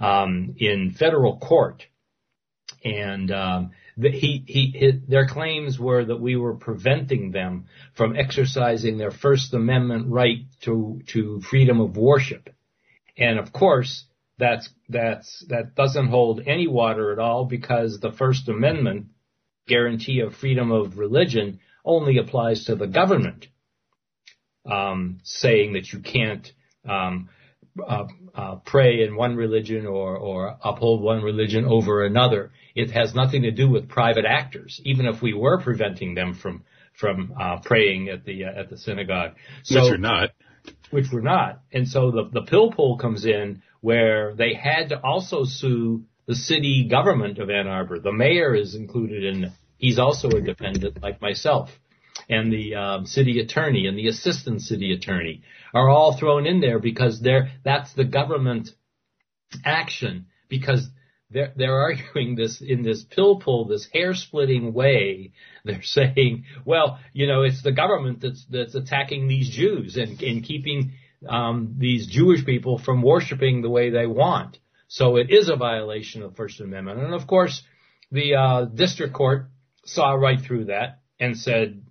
[0.00, 1.84] um, in federal court.
[2.84, 8.98] And um, the, he, he, their claims were that we were preventing them from exercising
[8.98, 12.50] their First Amendment right to, to freedom of worship.
[13.18, 14.04] And of course,
[14.38, 19.06] that's, that's, that doesn't hold any water at all because the First Amendment
[19.66, 23.46] guarantee of freedom of religion only applies to the government,
[24.64, 26.50] um, saying that you can't,
[26.88, 27.28] um,
[27.80, 28.04] uh,
[28.34, 32.52] uh, pray in one religion or, or uphold one religion over another.
[32.74, 36.64] It has nothing to do with private actors, even if we were preventing them from
[36.94, 39.32] from uh, praying at the uh, at the synagogue.
[39.62, 40.30] So, which we're not.
[40.90, 41.62] Which we're not.
[41.72, 46.34] And so the the pill pilpul comes in where they had to also sue the
[46.34, 47.98] city government of Ann Arbor.
[47.98, 49.52] The mayor is included in.
[49.78, 51.70] He's also a defendant, like myself
[52.32, 55.42] and the um, city attorney and the assistant city attorney
[55.74, 58.70] are all thrown in there because they're that's the government
[59.64, 60.88] action because
[61.30, 65.32] they're, they're arguing this in this pilpul, this hair splitting way.
[65.64, 70.42] They're saying, well, you know, it's the government that's that's attacking these Jews and, and
[70.42, 70.92] keeping
[71.28, 74.58] um, these Jewish people from worshiping the way they want.
[74.88, 77.00] So it is a violation of the First Amendment.
[77.00, 77.62] And of course,
[78.10, 79.48] the uh, district court
[79.84, 81.82] saw right through that and said,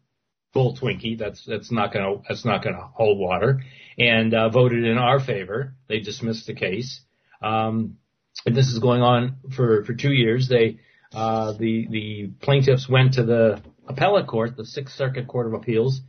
[0.54, 3.62] "Bull Twinkie, that's that's not to that's not to hold water,"
[3.98, 5.76] and uh, voted in our favor.
[5.88, 7.02] They dismissed the case.
[7.42, 7.98] Um,
[8.46, 10.48] and this is going on for for two years.
[10.48, 10.80] They
[11.14, 16.02] uh, the the plaintiffs went to the appellate court, the Sixth Circuit Court of Appeals,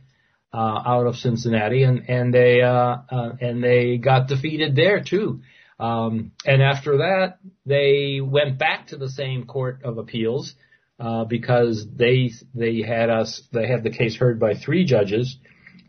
[0.53, 5.41] uh, out of Cincinnati, and and they uh, uh, and they got defeated there too.
[5.79, 10.53] Um, and after that, they went back to the same court of appeals
[11.03, 15.37] uh, because they they had us they had the case heard by three judges.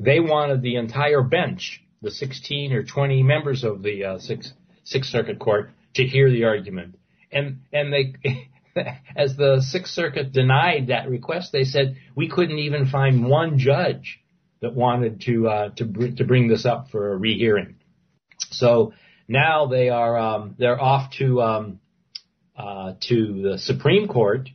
[0.00, 5.10] They wanted the entire bench, the 16 or 20 members of the uh, Sixth Sixth
[5.10, 6.98] Circuit Court, to hear the argument.
[7.30, 8.14] And and they
[9.16, 14.20] as the Sixth Circuit denied that request, they said we couldn't even find one judge
[14.62, 17.76] that wanted to uh, to br- to bring this up for a rehearing.
[18.50, 18.94] So
[19.28, 21.80] now they are um, they're off to um,
[22.56, 24.48] uh, to the Supreme Court.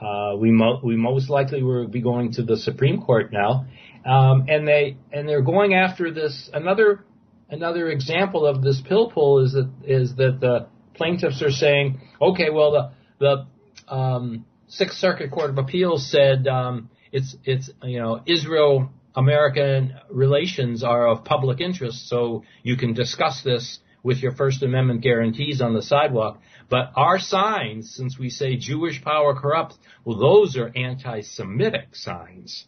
[0.00, 3.66] Uh, we mo- we most likely will be going to the Supreme Court now,
[4.04, 7.04] um, and they and they're going after this another
[7.48, 12.72] another example of this pilpul is that is that the plaintiffs are saying, okay, well
[12.72, 13.46] the
[13.86, 19.94] the um, Sixth Circuit Court of Appeals said um, it's it's you know Israel American
[20.10, 25.60] relations are of public interest, so you can discuss this with your First Amendment guarantees
[25.60, 26.40] on the sidewalk.
[26.68, 32.66] But our signs, since we say Jewish power corrupts, well, those are anti-Semitic signs.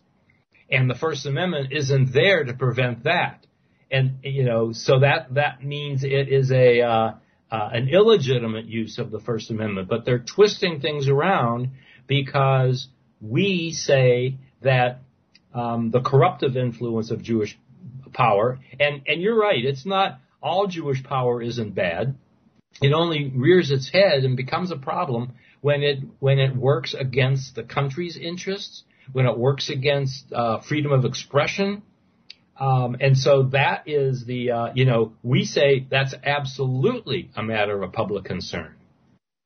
[0.70, 3.46] And the First Amendment isn't there to prevent that.
[3.90, 7.12] And, you know, so that, that means it is a, uh,
[7.50, 11.70] uh, an illegitimate use of the First Amendment, but they're twisting things around
[12.06, 12.88] because
[13.20, 15.02] we say that
[15.54, 17.58] um, the corruptive influence of Jewish
[18.12, 22.16] power, and and you're right, it's not all Jewish power isn't bad.
[22.82, 27.54] It only rears its head and becomes a problem when it when it works against
[27.54, 31.82] the country's interests, when it works against uh, freedom of expression,
[32.58, 37.82] um, and so that is the, uh, you know, we say that's absolutely a matter
[37.82, 38.74] of public concern.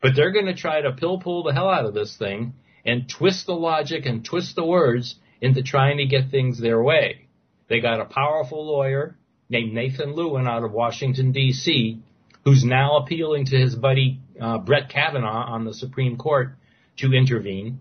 [0.01, 3.47] But they're going to try to pilpul the hell out of this thing and twist
[3.47, 7.27] the logic and twist the words into trying to get things their way.
[7.69, 9.16] They got a powerful lawyer
[9.49, 12.01] named Nathan Lewin out of Washington, D.C.,
[12.44, 16.55] who's now appealing to his buddy uh, Brett Kavanaugh on the Supreme Court
[16.98, 17.81] to intervene.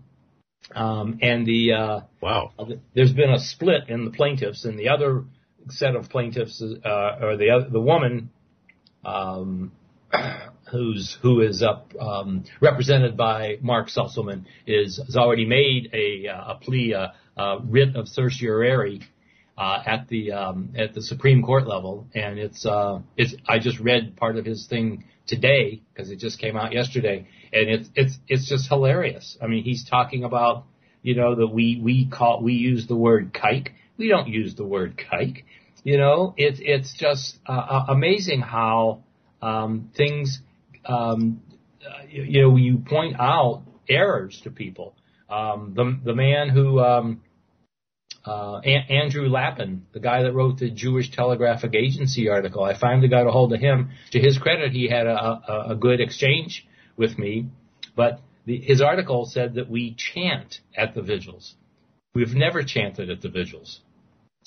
[0.74, 2.52] Um, and the uh, wow,
[2.94, 5.24] there's been a split in the plaintiffs, and the other
[5.68, 8.30] set of plaintiffs, uh, or the other, the woman,
[9.04, 9.72] um,
[10.70, 16.52] who's who is up um, represented by Mark Susselman, is has already made a, uh,
[16.52, 19.00] a plea, a, uh, a writ of certiorari
[19.56, 23.78] uh, at the um, at the Supreme Court level, and it's uh, it's I just
[23.78, 28.18] read part of his thing today because it just came out yesterday, and it's it's
[28.28, 29.36] it's just hilarious.
[29.42, 30.64] I mean, he's talking about
[31.02, 33.68] you know that we we call we use the word kike.
[33.96, 35.44] We don't use the word kike.
[35.84, 39.04] You know, it's it's just uh, uh amazing how
[39.42, 40.40] um, things.
[40.84, 41.42] Um,
[42.08, 44.94] you, you know, you point out errors to people.
[45.28, 47.22] Um, the the man who um,
[48.24, 52.62] uh, Andrew Lapin, the guy that wrote the Jewish Telegraphic Agency article.
[52.62, 53.90] I finally got a hold of him.
[54.12, 57.46] To his credit, he had a, a, a good exchange with me,
[57.96, 61.54] but the, his article said that we chant at the vigils.
[62.14, 63.80] We've never chanted at the vigils.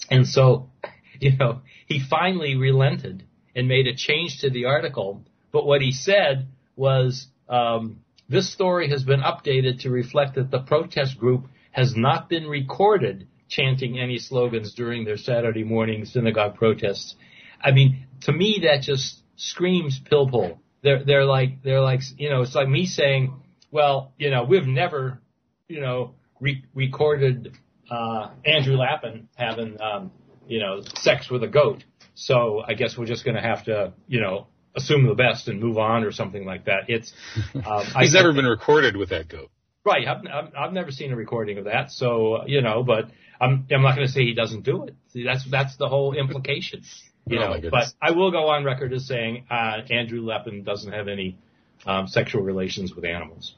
[0.09, 0.69] And so,
[1.19, 3.23] you know, he finally relented
[3.55, 5.23] and made a change to the article.
[5.51, 10.59] But what he said was, um, this story has been updated to reflect that the
[10.59, 17.15] protest group has not been recorded chanting any slogans during their Saturday morning synagogue protests.
[17.61, 20.57] I mean, to me, that just screams pilpul.
[20.81, 23.33] They're, they're like, they're like, you know, it's like me saying,
[23.71, 25.21] well, you know, we've never,
[25.67, 27.57] you know, re- recorded,
[27.89, 30.11] uh, Andrew Lapin having, um,
[30.47, 31.83] you know, sex with a goat.
[32.15, 35.59] So I guess we're just going to have to, you know, assume the best and
[35.59, 36.85] move on or something like that.
[36.87, 37.13] It's,
[37.55, 39.51] um, he's I, never been recorded with that goat.
[39.85, 40.07] Right.
[40.07, 41.91] I've, I've never seen a recording of that.
[41.91, 44.95] So, you know, but I'm, I'm not going to say he doesn't do it.
[45.09, 46.83] See, that's, that's the whole implication.
[47.25, 50.91] You oh know, but I will go on record as saying, uh, Andrew Lapin doesn't
[50.91, 51.37] have any,
[51.85, 53.55] um, sexual relations with animals.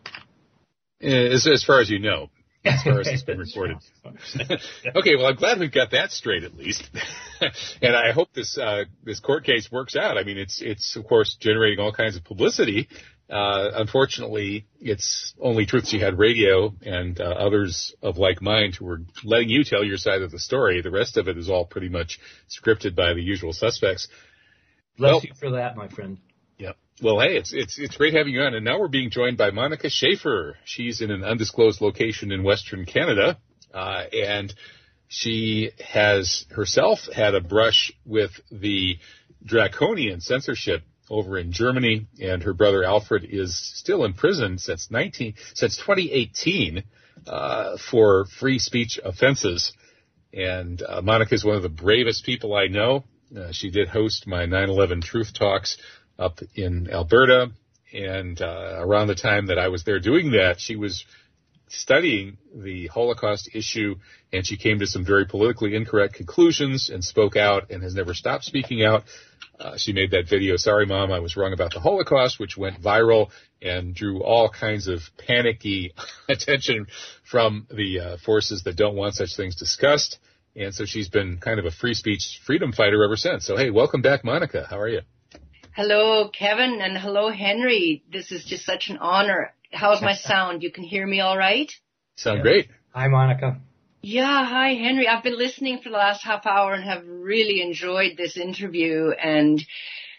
[1.02, 2.30] As, as far as you know
[2.66, 3.78] as far as it's been reported.
[4.96, 6.90] okay, well, I'm glad we've got that straight at least,
[7.82, 10.18] and I hope this uh, this court case works out.
[10.18, 12.88] I mean, it's it's of course generating all kinds of publicity
[13.30, 19.02] Uh, unfortunately, it's only Truth Jihad Radio and uh, others of like mind who were
[19.24, 20.82] letting you tell your side of the story.
[20.82, 24.08] The rest of it is all pretty much scripted by the usual suspects.
[24.98, 26.20] Bless well, you for that, my friend.
[26.60, 26.78] Yep.
[27.02, 29.50] Well, hey, it's it's it's great having you on, and now we're being joined by
[29.50, 30.56] Monika Schaefer.
[30.64, 33.40] She's in an undisclosed location in Western Canada,
[33.74, 34.54] uh, and
[35.08, 38.98] she has herself had a brush with the
[39.44, 45.36] draconian censorship over in Germany, and her brother Alfred is still in prison since 19
[45.54, 46.84] since 2018
[47.28, 49.72] uh, for free speech offenses.
[50.34, 53.06] And uh, Monika is one of the bravest people I know.
[53.36, 55.78] Uh, she did host my 9/11 Truth Talks
[56.18, 57.52] up in Alberta,
[57.94, 61.06] and uh, around the time that I was there doing that, she was
[61.68, 63.96] studying the Holocaust issue,
[64.32, 68.14] and she came to some very politically incorrect conclusions and spoke out and has never
[68.14, 69.04] stopped speaking out.
[69.60, 72.82] Uh, she made that video, Sorry Mom, I was wrong about the Holocaust, which went
[72.82, 73.30] viral
[73.62, 75.94] and drew all kinds of panicky
[76.30, 76.88] attention
[77.24, 80.20] from the uh, forces that don't want such things discussed.
[80.56, 83.46] And so she's been kind of a free speech freedom fighter ever since.
[83.46, 84.68] So hey, welcome back, Monika.
[84.68, 85.02] How are you?
[85.74, 88.04] Hello, Kevin, and hello, Henry.
[88.10, 89.54] This is just such an honor.
[89.76, 90.64] How's my sound?
[90.64, 91.72] You can hear me all right?
[92.16, 92.70] Sound great.
[92.94, 93.60] Hi, Monika.
[94.02, 95.08] Yeah, hi, Henry.
[95.08, 99.62] I've been listening for the last half hour and have really enjoyed this interview and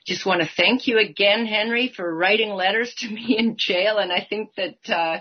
[0.07, 3.99] just want to thank you again, Henry, for writing letters to me in jail.
[3.99, 5.21] And I think that, uh,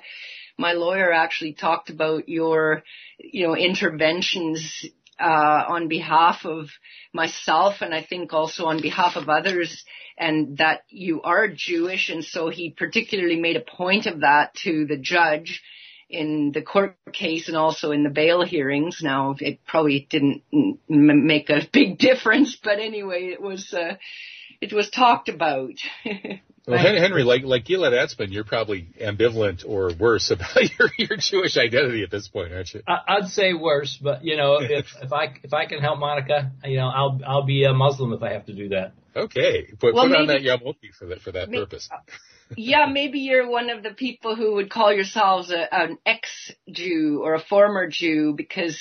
[0.58, 2.84] my lawyer actually talked about your,
[3.18, 4.86] you know, interventions,
[5.20, 6.68] uh, on behalf of
[7.14, 9.86] myself and I think also on behalf of others
[10.18, 12.10] and that you are Jewish.
[12.10, 15.62] And so he particularly made a point of that to the judge
[16.10, 19.00] in the court case and also in the bail hearings.
[19.02, 20.44] Now, it probably didn't
[20.88, 23.96] make a big difference, but anyway, it was, uh,
[24.62, 25.74] it was talked about.
[26.68, 31.58] well, Henry, like like Gilad Atzmon, you're probably ambivalent or worse about your your Jewish
[31.58, 32.82] identity at this point, aren't you?
[32.88, 36.78] I'd say worse, but you know, if if I if I can help Monika, you
[36.78, 38.94] know, I'll I'll be a Muslim if I have to do that.
[39.16, 41.88] Okay, put, well, put maybe, on that yarmulke for that for that maybe, purpose.
[41.92, 41.98] Uh,
[42.58, 47.34] yeah, maybe you're one of the people who would call yourselves a, an ex-Jew or
[47.34, 48.80] a former Jew because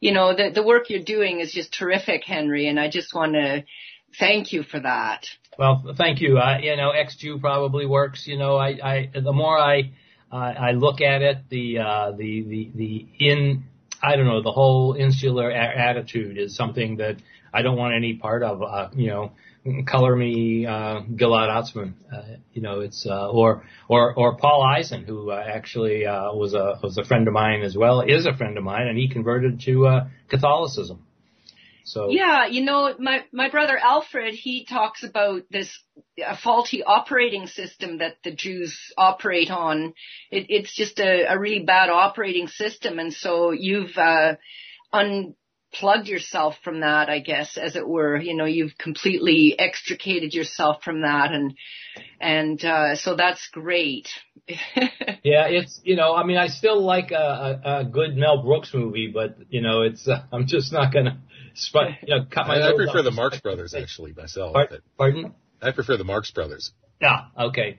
[0.00, 3.34] you know the the work you're doing is just terrific, Henry, and I just want
[3.34, 3.64] to
[4.18, 5.26] thank you for that.
[5.58, 6.38] Well, thank you.
[6.38, 8.26] Uh, you know, ex-Jew probably works.
[8.26, 9.90] You know, I, I the more I
[10.30, 13.64] uh, I look at it, the uh, the the the in
[14.02, 17.16] I don't know the whole insular a- attitude is something that
[17.52, 18.62] I don't want any part of.
[18.62, 19.32] Uh, you know
[19.86, 21.94] color me uh, Gilad Atzmon.
[22.12, 26.54] Uh, you know, it's uh, or or or Paul Eisen, who uh, actually uh, was
[26.54, 29.08] a was a friend of mine as well, is a friend of mine, and he
[29.08, 31.04] converted to uh, Catholicism.
[31.88, 35.70] So yeah, you know, my my brother Alfred, he talks about this
[36.24, 39.94] a faulty operating system that the Jews operate on.
[40.30, 44.34] It, it's just a, a really bad operating system, and so you've uh,
[44.92, 45.34] un
[45.72, 48.16] plugged yourself from that, I guess, as it were.
[48.16, 51.54] You know, you've completely extricated yourself from that and,
[52.20, 54.08] and, uh, so that's great.
[55.28, 58.72] yeah, it's, you know, I mean, I still like a, a, a good Mel Brooks
[58.72, 61.20] movie, but, you know, it's, uh, I'm just not gonna,
[61.74, 64.54] you know, cut my I, I prefer the Marx Brothers actually myself.
[64.54, 64.80] Pardon?
[64.96, 65.34] Pardon?
[65.60, 66.72] I prefer the Marx Brothers.
[67.00, 67.78] Yeah, okay.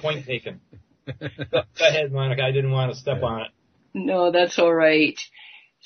[0.00, 0.60] Point taken.
[1.06, 1.14] Go
[1.80, 2.42] ahead, Monika.
[2.42, 3.26] I didn't want to step yeah.
[3.26, 3.48] on it.
[3.94, 5.18] No, that's all right.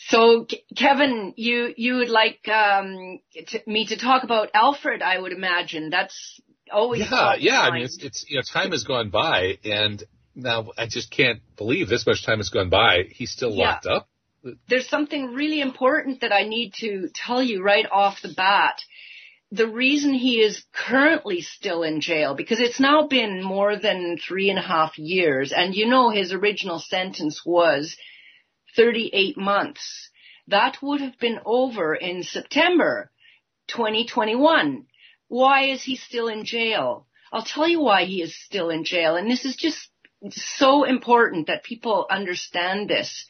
[0.09, 5.03] So, Kevin, you you would like um, to, me to talk about Alfred?
[5.03, 7.61] I would imagine that's always yeah, yeah.
[7.61, 10.03] I mean, it's it's you know, time has gone by, and
[10.35, 13.05] now I just can't believe this much time has gone by.
[13.11, 13.71] He's still yeah.
[13.71, 14.09] locked up.
[14.69, 18.81] There's something really important that I need to tell you right off the bat.
[19.51, 24.51] The reason he is currently still in jail, because it's now been more than three
[24.51, 27.97] and a half years, and you know his original sentence was
[28.77, 30.11] 38 months.
[30.49, 33.11] That would have been over in September
[33.69, 34.87] 2021.
[35.29, 37.07] Why is he still in jail?
[37.33, 39.17] I'll tell you why he is still in jail.
[39.17, 39.89] And this is just
[40.31, 43.27] so important that people understand this.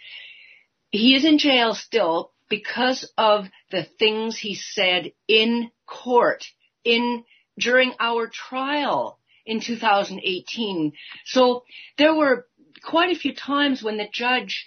[0.90, 6.45] He is in jail still because of the things he said in court,
[6.84, 7.24] in,
[7.59, 10.92] during our trial in 2018.
[11.24, 11.64] So
[11.99, 12.47] there were
[12.82, 14.66] quite a few times when the judge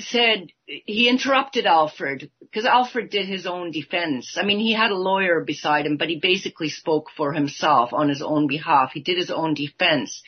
[0.00, 4.36] said he interrupted Alfred because Alfred did his own defense.
[4.40, 8.08] I mean, he had a lawyer beside him, but he basically spoke for himself on
[8.08, 8.92] his own behalf.
[8.94, 10.22] He did his own defense.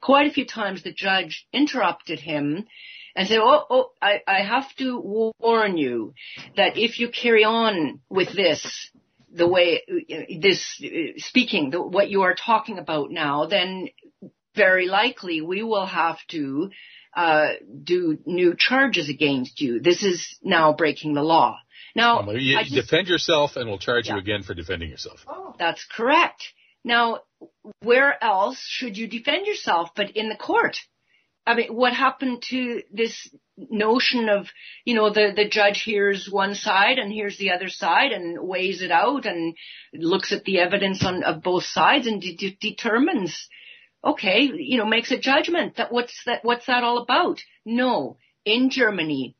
[0.00, 2.66] Quite a few times the judge interrupted him
[3.14, 6.14] and said, oh, oh, I, I have to warn you
[6.56, 8.90] that if you carry on with this,
[9.32, 9.82] the way,
[10.40, 10.82] this,
[11.18, 13.88] speaking, the, what you are talking about now, then
[14.54, 16.70] very likely we will have to
[17.14, 17.50] uh,
[17.82, 19.80] do new charges against you.
[19.80, 21.58] This is now breaking the law.
[21.94, 24.14] Now, well, you, just, defend yourself, and we'll charge yeah.
[24.14, 25.24] you again for defending yourself.
[25.26, 26.44] Oh, that's correct.
[26.84, 27.20] Now,
[27.82, 30.76] where else should you defend yourself but in the court?
[31.46, 34.46] I mean, what happened to this notion of,
[34.84, 38.82] you know, the, the judge hears one side and hears the other side and weighs
[38.82, 39.56] it out and
[39.92, 43.48] looks at the evidence on, of both sides and de- determines,
[44.04, 47.40] okay, you know, makes a judgment that what's that, what's that all about?
[47.64, 48.18] No.
[48.44, 49.36] In Germany,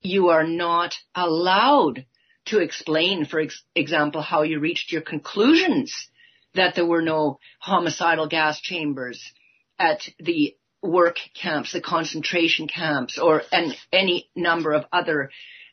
[0.00, 2.04] you are not allowed
[2.46, 6.08] to explain, for ex- example, how you reached your conclusions
[6.54, 9.32] that there were no homicidal gas chambers
[9.78, 15.30] at the work camps, the concentration camps, or and any number of other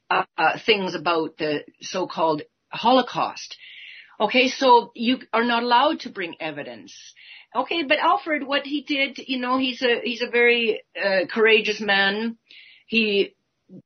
[0.10, 3.58] uh, uh, things about the so-called Holocaust.
[4.20, 6.96] Okay, so you are not allowed to bring evidence.
[7.56, 11.82] Okay, but Alfred, what he did, you know, he's a he's a very uh, courageous
[11.82, 12.38] man.
[12.88, 13.36] He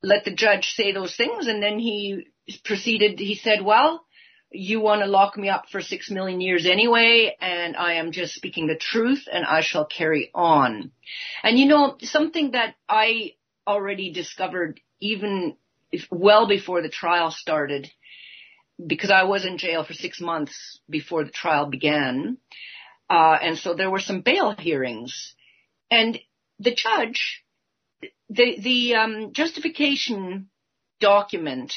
[0.04, 2.28] let the judge say those things, and then he
[2.64, 3.20] proceeded.
[3.20, 4.06] He said, "Well,
[4.52, 8.34] you want to lock me up for six million years anyway, and I am just
[8.34, 10.92] speaking the truth and I shall carry on.
[11.44, 13.34] And you know, something that I
[13.68, 15.56] already discovered even
[16.10, 17.92] well before the trial started,
[18.86, 22.38] because I was in jail for six months before the trial began,
[23.10, 25.36] uh, and so there were some bail hearings,
[25.90, 26.20] and
[26.60, 27.44] the judge,
[28.30, 30.50] the the um, justification
[31.00, 31.74] document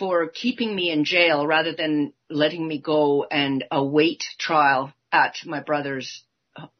[0.00, 5.60] for keeping me in jail rather than letting me go and await trial at my
[5.60, 6.24] brother's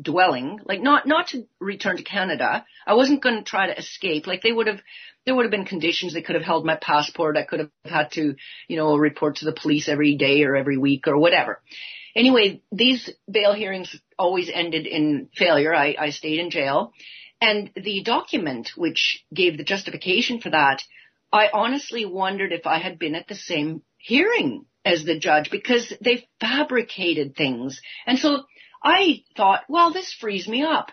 [0.01, 2.65] dwelling, like not, not to return to Canada.
[2.87, 4.27] I wasn't going to try to escape.
[4.27, 4.81] Like they would have,
[5.27, 6.15] there would have been conditions.
[6.15, 7.37] They could have held my passport.
[7.37, 8.37] I could have had to,
[8.69, 11.61] you know, report to the police every day or every week or whatever.
[12.17, 15.75] Anyway, these bail hearings always ended in failure.
[15.75, 16.95] I, I stayed in jail.
[17.39, 20.83] And the document which gave the justification for that
[21.33, 25.93] I honestly wondered if I had been at the same hearing as the judge because
[26.01, 27.81] they fabricated things.
[28.07, 28.45] And so
[28.83, 30.91] I thought, well, this frees me up.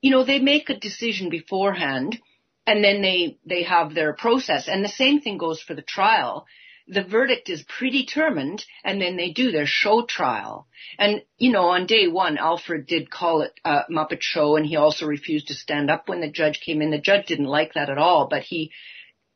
[0.00, 2.18] You know, they make a decision beforehand
[2.66, 4.68] and then they, they have their process.
[4.68, 6.46] And the same thing goes for the trial.
[6.88, 10.66] The verdict is predetermined and then they do their show trial.
[10.98, 14.76] And, you know, on day one, Alfred did call it a Muppet show and he
[14.76, 16.90] also refused to stand up when the judge came in.
[16.90, 18.72] The judge didn't like that at all, but he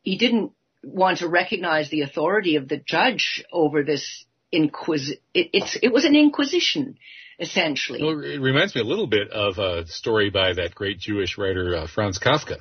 [0.02, 5.18] he didn't want to recognize the authority of the judge over this inquis.
[5.34, 6.96] It, it's it was an inquisition
[7.38, 8.02] essentially.
[8.02, 11.74] Well, it reminds me a little bit of a story by that great Jewish writer
[11.76, 12.58] uh, Franz Kafka.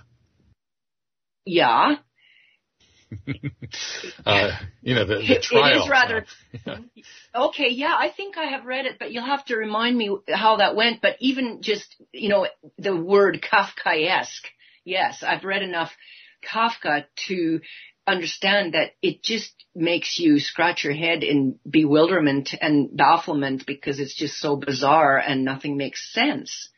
[1.45, 1.95] Yeah.
[4.25, 4.51] uh,
[4.83, 5.79] you know the, the trial.
[5.79, 6.25] It is rather.
[7.35, 10.57] okay, yeah, I think I have read it, but you'll have to remind me how
[10.57, 11.01] that went.
[11.01, 14.45] But even just you know the word Kafkaesque.
[14.85, 15.91] Yes, I've read enough
[16.43, 17.61] Kafka to
[18.07, 24.15] understand that it just makes you scratch your head in bewilderment and bafflement because it's
[24.15, 26.69] just so bizarre and nothing makes sense.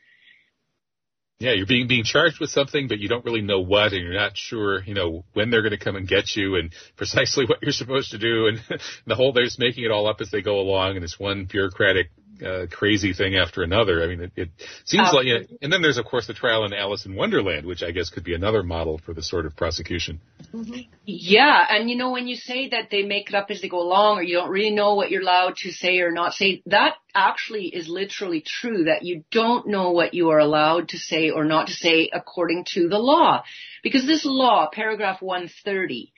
[1.39, 4.13] Yeah, you're being being charged with something, but you don't really know what, and you're
[4.13, 7.63] not sure, you know, when they're going to come and get you, and precisely what
[7.63, 8.61] you're supposed to do, and
[9.07, 11.45] the whole they're just making it all up as they go along, and it's one
[11.45, 12.11] bureaucratic
[12.41, 14.03] uh, crazy thing after another.
[14.03, 14.49] I mean, it, it
[14.85, 17.65] seems like, you know, and then there's of course the trial in Alice in Wonderland,
[17.65, 20.19] which I guess could be another model for the sort of prosecution.
[20.53, 20.81] Mm-hmm.
[21.05, 23.81] Yeah, and you know when you say that they make it up as they go
[23.81, 26.95] along, or you don't really know what you're allowed to say or not say, that
[27.13, 28.85] actually is literally true.
[28.85, 32.65] That you don't know what you are allowed to say or not to say according
[32.73, 33.43] to the law,
[33.83, 36.11] because this law, paragraph 130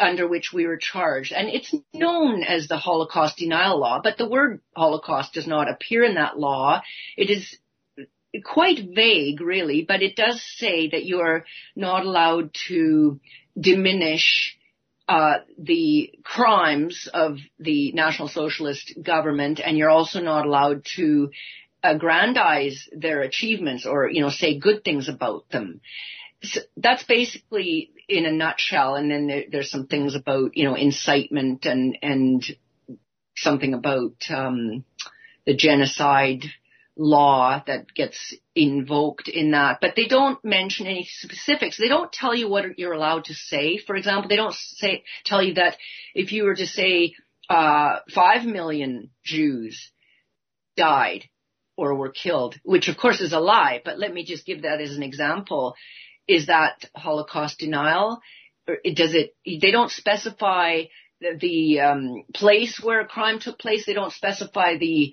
[0.00, 1.32] under which we were charged.
[1.32, 6.04] And it's known as the Holocaust denial law, but the word Holocaust does not appear
[6.04, 6.82] in that law.
[7.16, 7.56] It is
[8.44, 11.44] quite vague, really, but it does say that you are
[11.74, 13.20] not allowed to
[13.58, 14.56] diminish
[15.08, 21.30] uh, the crimes of the National Socialist government, and you're also not allowed to
[21.82, 25.80] aggrandize their achievements or, you know, say good things about them.
[26.42, 28.94] So that's basically in a nutshell.
[28.94, 32.44] And then there, there's some things about, you know, incitement and, and
[33.36, 34.84] something about, um,
[35.46, 36.44] the genocide
[36.96, 41.78] law that gets invoked in that, but they don't mention any specifics.
[41.78, 43.78] They don't tell you what you're allowed to say.
[43.78, 45.78] For example, they don't say, tell you that
[46.14, 47.14] if you were to say,
[47.48, 49.90] uh, five million Jews
[50.76, 51.24] died
[51.76, 54.80] or were killed, which of course is a lie, but let me just give that
[54.80, 55.74] as an example.
[56.30, 58.20] Is that Holocaust denial?
[58.66, 60.82] Does it, they don't specify
[61.20, 63.84] the, the um, place where a crime took place.
[63.84, 65.12] They don't specify the,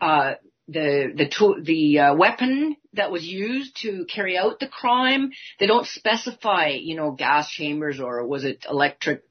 [0.00, 0.34] uh,
[0.68, 5.30] the the to- the uh, weapon that was used to carry out the crime.
[5.58, 9.22] They don't specify, you know, gas chambers or was it electric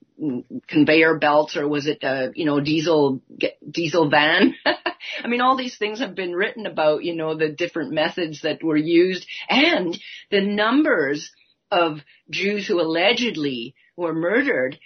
[0.67, 3.21] conveyor belts or was it a you know diesel
[3.69, 7.91] diesel van i mean all these things have been written about you know the different
[7.91, 9.97] methods that were used and
[10.31, 11.31] the numbers
[11.69, 11.99] of
[12.31, 14.77] jews who allegedly were murdered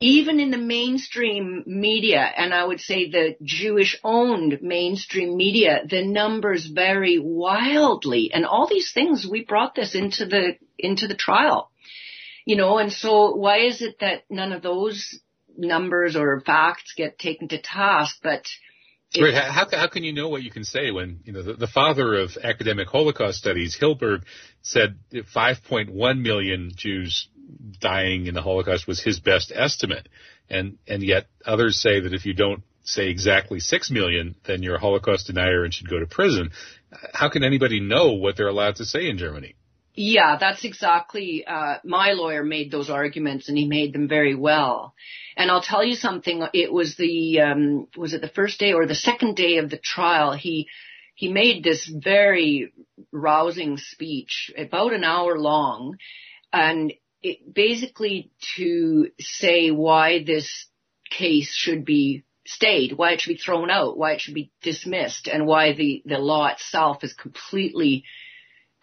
[0.00, 6.04] even in the mainstream media, and I would say the Jewish owned mainstream media, the
[6.04, 8.30] numbers vary wildly.
[8.32, 11.70] And all these things, we brought this into the, into the trial.
[12.46, 15.18] You know, and so why is it that none of those
[15.58, 18.46] numbers or facts get taken to task, but
[19.18, 19.34] Right.
[19.34, 22.14] How, how can you know what you can say when, you know, the, the father
[22.14, 24.24] of academic Holocaust studies, Hilberg,
[24.62, 27.28] said 5.1 million Jews
[27.80, 30.08] dying in the Holocaust was his best estimate.
[30.50, 34.76] And, and yet others say that if you don't say exactly 6 million, then you're
[34.76, 36.50] a Holocaust denier and should go to prison.
[37.12, 39.54] How can anybody know what they're allowed to say in Germany?
[39.98, 44.94] Yeah, that's exactly, uh, my lawyer made those arguments and he made them very well.
[45.38, 48.86] And I'll tell you something, it was the, um, was it the first day or
[48.86, 50.68] the second day of the trial, he,
[51.14, 52.74] he made this very
[53.10, 55.96] rousing speech, about an hour long,
[56.52, 56.92] and
[57.22, 60.66] it basically to say why this
[61.10, 65.26] case should be stayed, why it should be thrown out, why it should be dismissed,
[65.26, 68.04] and why the, the law itself is completely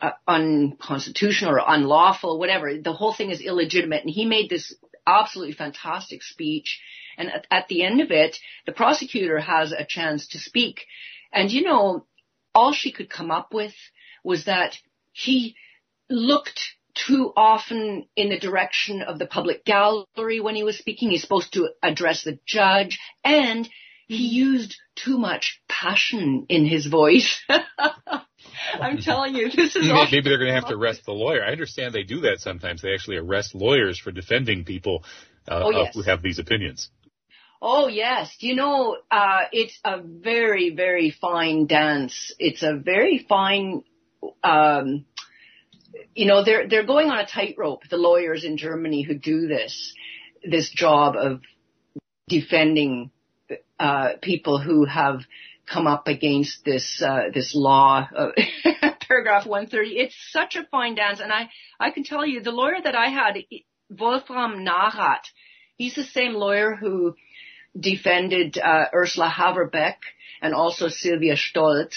[0.04, 2.78] uh, unconstitutional or unlawful, whatever.
[2.78, 4.02] The whole thing is illegitimate.
[4.02, 4.76] And he made this
[5.08, 6.82] absolutely fantastic speech.
[7.18, 10.86] And at, at the end of it, the prosecutor has a chance to speak.
[11.32, 12.06] And you know,
[12.54, 13.74] all she could come up with
[14.26, 14.76] was that
[15.14, 15.56] he
[16.10, 16.60] looked
[16.94, 21.12] too often in the direction of the public gallery when he was speaking.
[21.12, 23.70] He's supposed to address the judge and
[24.08, 27.42] he used too much passion in his voice.
[28.82, 31.44] I'm telling you, this is maybe, maybe they're going to have to arrest the lawyer.
[31.44, 32.82] I understand they do that sometimes.
[32.82, 35.04] They actually arrest lawyers for defending people
[35.48, 35.94] uh, oh, yes.
[35.94, 36.90] who have these opinions.
[37.66, 42.34] Oh yes, you know, uh, it's a very, very fine dance.
[42.38, 43.84] It's a very fine,
[44.44, 45.06] um,
[46.14, 47.84] you know, they're they're going on a tightrope.
[47.90, 49.94] The lawyers in Germany who do this,
[50.44, 51.40] this job of
[52.28, 53.12] defending
[53.80, 55.22] uh, people who have
[55.66, 58.32] come up against this uh, this law, uh,
[59.08, 59.98] paragraph 130.
[59.98, 61.50] It's such a fine dance, and I
[61.80, 63.38] I can tell you the lawyer that I had,
[63.90, 65.26] Wolfram Nahrath,
[65.76, 67.16] he's the same lawyer who
[67.78, 69.98] defended uh, Ursula Haverbeck
[70.42, 71.96] and also Sylvia Stolz.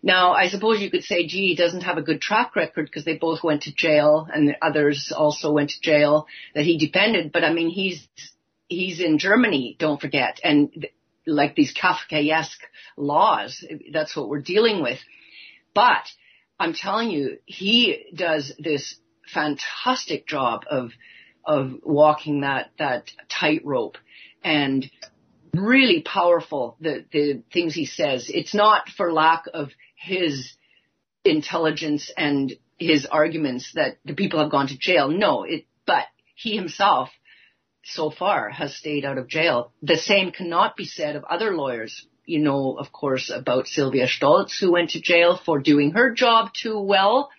[0.00, 3.04] Now, I suppose you could say, gee, he doesn't have a good track record because
[3.04, 7.32] they both went to jail and others also went to jail that he defended.
[7.32, 8.06] But I mean, he's
[8.68, 10.86] he's in Germany, don't forget, and
[11.28, 12.62] like these Kafkaesque
[12.96, 13.64] laws.
[13.92, 14.98] That's what we're dealing with.
[15.74, 16.08] But
[16.58, 18.96] I'm telling you, he does this
[19.32, 20.90] fantastic job of
[21.44, 23.96] of walking that that tightrope
[24.42, 24.90] and
[25.54, 28.30] really powerful the the things he says.
[28.32, 30.54] It's not for lack of his
[31.24, 35.08] intelligence and his arguments that the people have gone to jail.
[35.08, 36.04] No, it but
[36.34, 37.10] he himself
[37.88, 39.72] so far has stayed out of jail.
[39.82, 42.06] The same cannot be said of other lawyers.
[42.26, 46.50] You know, of course, about Sylvia Stolz, who went to jail for doing her job
[46.52, 47.30] too well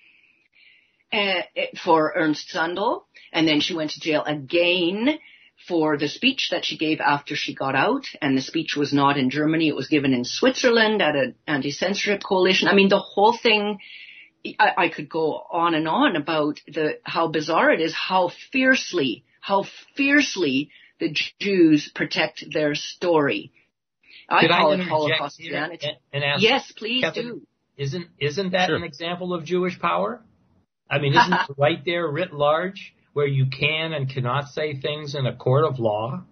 [1.13, 1.41] uh,
[1.83, 3.03] for Ernst Zundel.
[3.31, 5.19] And then she went to jail again
[5.67, 8.05] for the speech that she gave after she got out.
[8.19, 9.67] And the speech was not in Germany.
[9.67, 12.67] It was given in Switzerland at an anti-censorship coalition.
[12.67, 13.77] I mean, the whole thing,
[14.57, 19.25] I, I could go on and on about the, how bizarre it is, how fiercely
[19.49, 20.69] how fiercely
[20.99, 23.51] the Jews protect their story.
[24.29, 25.87] I Could call I it Holocaustianity.
[26.13, 27.47] And, and yes, please Kevin, do.
[27.75, 28.75] Isn't isn't that sure.
[28.75, 30.21] an example of Jewish power?
[30.89, 35.15] I mean, isn't it right there writ large where you can and cannot say things
[35.15, 36.23] in a court of law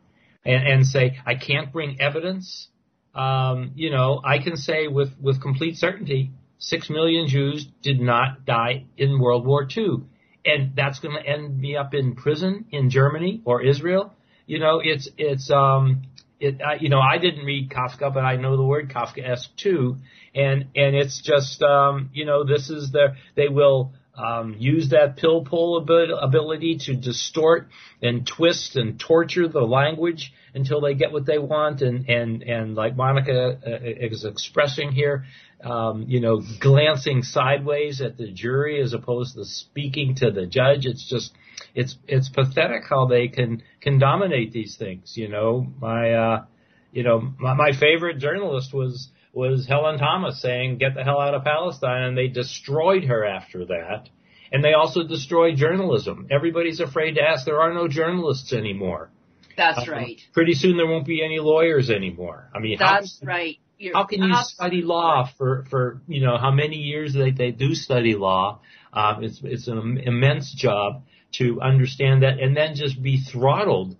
[0.45, 2.67] and, and say I can't bring evidence?
[3.15, 8.45] Um, you know, I can say with with complete certainty, six million Jews did not
[8.45, 10.03] die in World War II
[10.47, 14.13] and that's going to end me up in prison in Germany or Israel.
[14.45, 16.03] You know, it's it's um
[16.39, 19.97] it uh, you know I didn't read Kafka, but I know the word Kafkaesque too,
[20.33, 25.17] and and it's just um you know this is the they will um, use that
[25.17, 25.79] pilpul
[26.23, 27.67] ability to distort
[28.01, 31.81] and twist and torture the language until they get what they want.
[31.81, 35.25] And, and, and like Monika uh, is expressing here,
[35.63, 40.85] um, you know, glancing sideways at the jury as opposed to speaking to the judge.
[40.85, 41.33] It's just,
[41.73, 45.13] it's, it's pathetic how they can, can dominate these things.
[45.15, 46.45] You know, my, uh,
[46.91, 51.33] you know, my, my favorite journalist was, was Helen Thomas saying, get the hell out
[51.33, 54.09] of Palestine, and they destroyed her after that.
[54.51, 56.27] And they also destroyed journalism.
[56.31, 57.45] Everybody's afraid to ask.
[57.45, 59.11] There are no journalists anymore.
[59.57, 60.21] That's uh, right.
[60.33, 62.49] Pretty soon there won't be any lawyers anymore.
[62.55, 63.57] I mean, that's how, right.
[63.77, 67.51] You're how can you study law for for you know how many years they they
[67.51, 68.61] do study law?
[68.91, 71.03] Um, it's it's an immense job
[71.33, 73.95] to understand that, and then just be throttled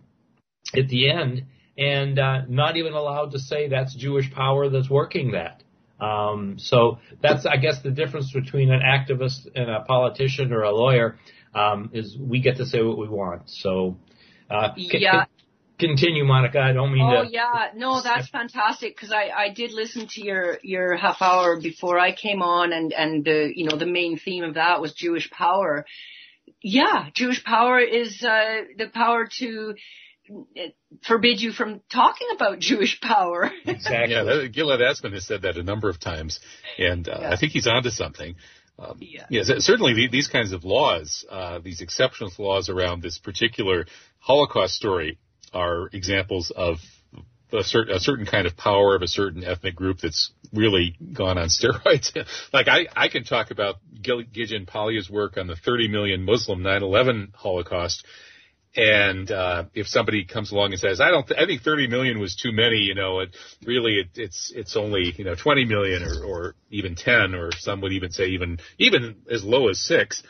[0.76, 1.46] at the end
[1.78, 5.64] and uh, not even allowed to say that's Jewish power that's working that.
[6.00, 10.72] Um, so that's, I guess, the difference between an activist and a politician or a
[10.72, 11.18] lawyer
[11.56, 13.50] um, is we get to say what we want.
[13.50, 13.98] So,
[14.50, 15.26] uh, yeah.
[15.80, 16.58] Continue, Monika.
[16.58, 17.18] I don't mean oh, to.
[17.20, 21.60] Oh yeah, no, that's fantastic because I I did listen to your your half hour
[21.62, 24.94] before I came on, and and the you know the main theme of that was
[24.94, 25.86] Jewish power.
[26.64, 29.76] Yeah, Jewish power is uh, the power to
[31.04, 33.52] forbid you from talking about Jewish power.
[33.66, 34.16] exactly.
[34.16, 36.40] Yeah, that, Gilad Atzmon has said that a number of times,
[36.80, 37.32] and uh, yeah.
[37.32, 38.36] I think he's onto something.
[38.80, 39.26] Um, yeah.
[39.30, 39.42] yeah.
[39.58, 43.88] certainly the, these kinds of laws, uh, these exceptional laws around this particular
[44.20, 45.18] Holocaust story
[45.54, 46.78] are examples of
[47.54, 51.38] a certain, a certain kind of power of a certain ethnic group that's really gone
[51.38, 52.16] on steroids.
[52.54, 57.34] like I, I can talk about Gil, Polya's work on the 30 million Muslim 9/11
[57.36, 58.06] Holocaust
[58.78, 62.20] and uh, if somebody comes along and says, "I don't, th- I think 30 million
[62.20, 66.04] was too many," you know, it really it, it's it's only you know 20 million
[66.04, 70.22] or, or even 10, or some would even say even even as low as six.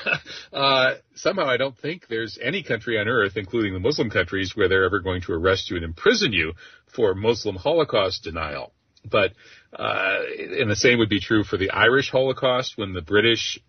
[0.52, 4.68] uh, somehow, I don't think there's any country on earth, including the Muslim countries, where
[4.68, 6.54] they're ever going to arrest you and imprison you
[6.86, 8.72] for Muslim Holocaust denial.
[9.04, 9.32] But
[9.74, 10.20] uh,
[10.58, 13.60] and the same would be true for the Irish Holocaust when the British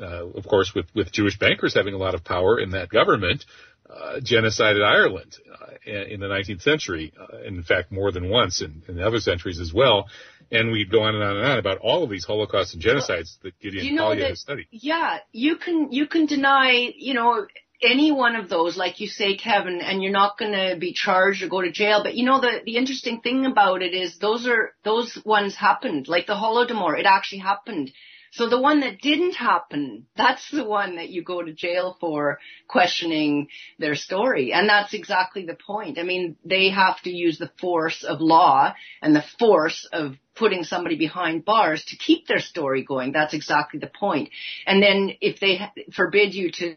[0.00, 3.44] uh, of course, with, with Jewish bankers having a lot of power in that government,
[3.90, 8.82] uh, genocided Ireland uh, in the 19th century, uh, in fact, more than once in,
[8.88, 10.06] in other centuries as well.
[10.50, 13.40] And we'd go on and on and on about all of these Holocausts and genocides
[13.42, 14.66] that Gideon you know has studied.
[14.70, 17.46] Yeah, you can you can deny, you know,
[17.82, 21.42] any one of those, like you say, Kevin, and you're not going to be charged
[21.42, 22.02] or go to jail.
[22.02, 26.08] But you know, the the interesting thing about it is those are those ones happened,
[26.08, 26.98] like the Holodomor.
[26.98, 27.92] It actually happened.
[28.32, 32.38] So the one that didn't happen, that's the one that you go to jail for
[32.68, 34.52] questioning their story.
[34.52, 35.98] And that's exactly the point.
[35.98, 38.72] I mean, they have to use the force of law
[39.02, 43.10] and the force of putting somebody behind bars to keep their story going.
[43.10, 44.30] That's exactly the point.
[44.64, 45.60] And then if they
[45.92, 46.76] forbid you to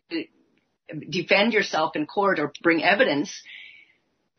[1.09, 3.43] defend yourself in court or bring evidence,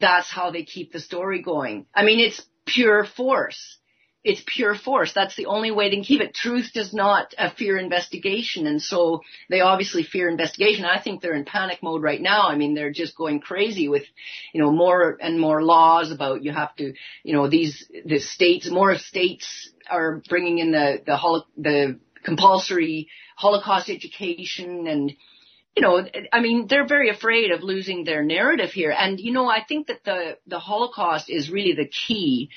[0.00, 1.86] that's how they keep the story going.
[1.94, 3.78] I mean, it's pure force
[4.24, 5.12] it's pure force.
[5.12, 6.34] That's the only way to keep it.
[6.34, 8.66] Truth does not uh, fear investigation.
[8.66, 9.20] And so
[9.50, 10.86] they obviously fear investigation.
[10.86, 12.48] I think they're in panic mode right now.
[12.48, 14.04] I mean, they're just going crazy with,
[14.54, 18.70] you know, more and more laws about you have to, you know, these, the states,
[18.70, 25.12] more states are bringing in the, the, holo, the compulsory Holocaust education and,
[25.76, 28.94] you know, I mean, they're very afraid of losing their narrative here.
[28.96, 32.48] And, you know, I think that the, the Holocaust is really the key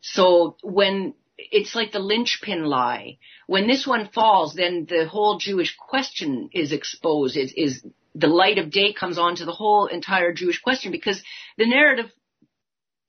[0.00, 1.14] so when
[1.50, 3.18] it's like the linchpin lie.
[3.46, 7.36] When this one falls, then the whole Jewish question is exposed.
[7.36, 7.84] Is, is
[8.14, 11.22] the light of day comes onto the whole entire Jewish question because
[11.56, 12.10] the narrative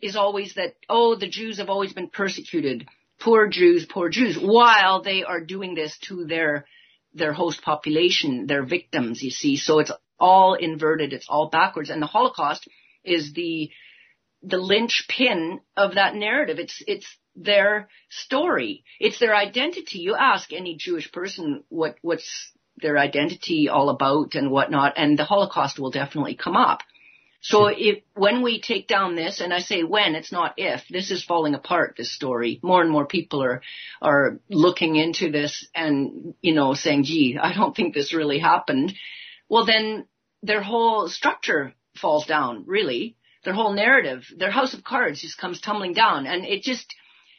[0.01, 2.87] is always that oh the Jews have always been persecuted,
[3.19, 6.65] poor Jews, poor Jews, while they are doing this to their
[7.13, 9.21] their host population, their victims.
[9.21, 12.67] You see, so it's all inverted, it's all backwards, and the Holocaust
[13.03, 13.69] is the
[14.43, 16.59] the linchpin of that narrative.
[16.59, 18.83] It's, it's their story.
[18.99, 19.99] It's their identity.
[19.99, 25.25] You ask any Jewish person what, what's their identity all about and whatnot, and the
[25.25, 26.81] Holocaust will definitely come up.
[27.43, 31.09] So if, when we take down this, and I say when, it's not if, this
[31.09, 32.59] is falling apart, this story.
[32.61, 33.61] More and more people are,
[33.99, 38.93] are looking into this and, you know, saying, gee, I don't think this really happened.
[39.49, 40.05] Well then,
[40.43, 45.59] their whole structure falls down, really their whole narrative, their house of cards just comes
[45.59, 46.27] tumbling down.
[46.27, 46.93] And it just,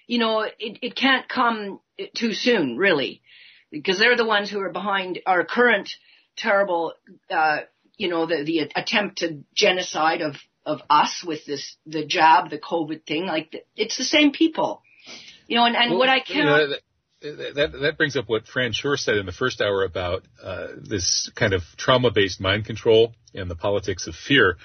[0.07, 1.81] you know, it, it can't come
[2.15, 3.23] too soon, really,
[3.71, 5.91] because they're the ones who are behind our current
[6.37, 6.95] terrible,
[7.31, 7.61] uh,
[7.97, 10.37] you know, the, the attempted genocide of,
[10.67, 13.27] of us with this, the jab, the COVID thing.
[13.27, 14.83] Like, it's the same people,
[15.47, 16.61] you know, and, and well, what I cannot.
[16.61, 16.75] You know,
[17.23, 21.31] that that brings up what Fran Shure said in the first hour about uh, this
[21.37, 24.57] kind of trauma-based mind control and the politics of fear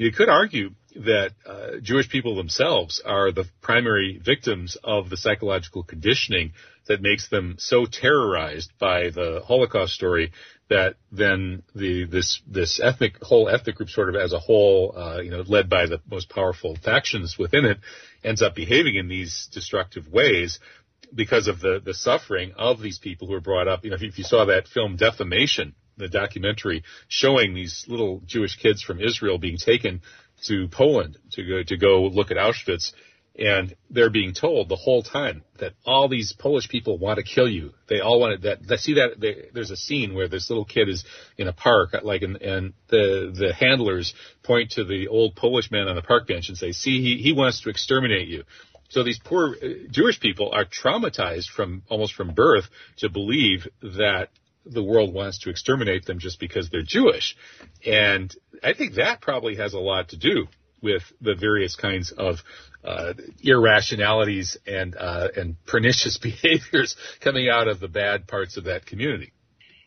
[0.00, 5.82] you could argue that uh, Jewish people themselves are the primary victims of the psychological
[5.82, 6.52] conditioning
[6.88, 10.32] that makes them so terrorized by the Holocaust story
[10.70, 15.20] that then the this this ethnic whole ethnic group sort of as a whole, uh,
[15.20, 17.78] you know, led by the most powerful factions within it,
[18.24, 20.60] ends up behaving in these destructive ways
[21.14, 23.84] because of the the suffering of these people who are brought up.
[23.84, 28.56] You know, if, if you saw that film Defamation, the documentary showing these little Jewish
[28.56, 30.02] kids from Israel being taken
[30.46, 32.92] to Poland to go to go look at Auschwitz
[33.40, 37.48] and they're being told the whole time that all these Polish people want to kill
[37.48, 37.72] you.
[37.88, 38.56] They all want to.
[38.66, 41.04] That, see that they, there's a scene where this little kid is
[41.38, 45.88] in a park, like, and, and the the handlers point to the old Polish man
[45.88, 48.44] on the park bench and say, "See, he he wants to exterminate you."
[48.90, 54.28] So these poor uh, Jewish people are traumatized from almost from birth to believe that
[54.66, 57.36] the world wants to exterminate them just because they're Jewish.
[57.84, 60.46] And I think that probably has a lot to do
[60.82, 62.38] with the various kinds of
[62.84, 68.86] uh, irrationalities and uh, and pernicious behaviors coming out of the bad parts of that
[68.86, 69.32] community.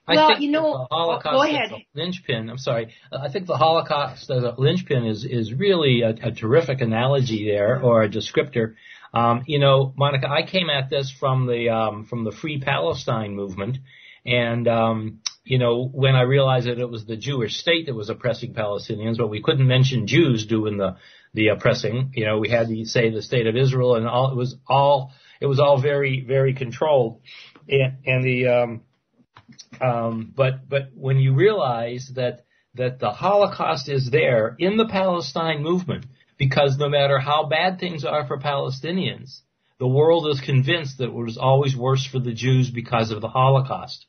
[0.05, 1.71] I well, think you know, the Holocaust go ahead.
[1.95, 2.49] linchpin.
[2.49, 2.93] I'm sorry.
[3.11, 7.81] I think the Holocaust as a linchpin is is really a, a terrific analogy there,
[7.81, 8.75] or a descriptor.
[9.13, 13.35] Um, you know, Monika, I came at this from the um, from the Free Palestine
[13.35, 13.77] movement,
[14.25, 18.09] and um, you know, when I realized that it was the Jewish state that was
[18.09, 20.97] oppressing Palestinians, but we couldn't mention Jews doing the
[21.33, 22.11] the oppressing.
[22.15, 25.11] You know, we had to say the state of Israel, and all it was all
[25.41, 27.21] it was all very very controlled,
[27.67, 28.81] and, and the um,
[29.81, 32.45] um, but but when you realize that
[32.75, 36.05] that the Holocaust is there in the Palestine movement,
[36.37, 39.41] because no matter how bad things are for Palestinians,
[39.77, 43.27] the world is convinced that it was always worse for the Jews because of the
[43.27, 44.05] Holocaust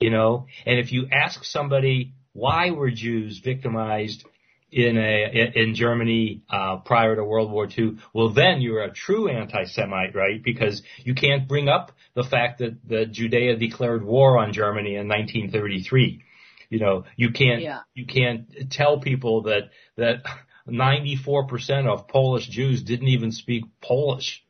[0.00, 0.46] you know.
[0.66, 4.24] And if you ask somebody why were Jews victimized
[4.70, 9.28] in a in Germany uh, prior to World War II, well then you're a true
[9.28, 10.42] anti-Semite, right?
[10.42, 15.08] Because you can't bring up the fact that the Judea declared war on Germany in
[15.08, 16.22] 1933.
[16.70, 17.80] You know, you can't yeah.
[17.94, 20.22] you can't tell people that that
[20.68, 24.44] 94% of Polish Jews didn't even speak Polish.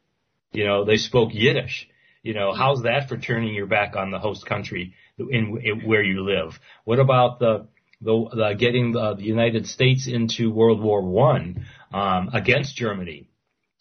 [0.53, 1.89] You know, they spoke Yiddish.
[2.23, 6.03] You know, how's that for turning your back on the host country in, in where
[6.03, 6.59] you live?
[6.85, 7.67] What about the
[8.01, 13.29] the, the getting the, the, United States into World War One um, against Germany?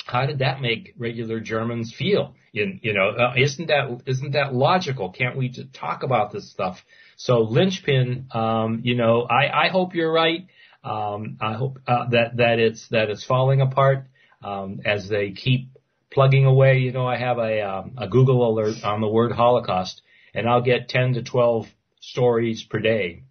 [0.06, 2.34] How did that make regular Germans feel?
[2.54, 5.12] In, you know, uh, isn't that isn't that logical?
[5.12, 6.84] Can't we just talk about this stuff?
[7.18, 10.48] So linchpin, um, you know, I, I hope you're right.
[10.84, 14.08] Um, I hope uh, that that it's that it's falling apart
[14.42, 15.70] um, as they keep
[16.12, 16.80] plugging away.
[16.80, 20.02] You know, I have a um, a Google alert on the word Holocaust,
[20.38, 21.68] and I'll get 10 to 12
[22.00, 23.24] stories per day,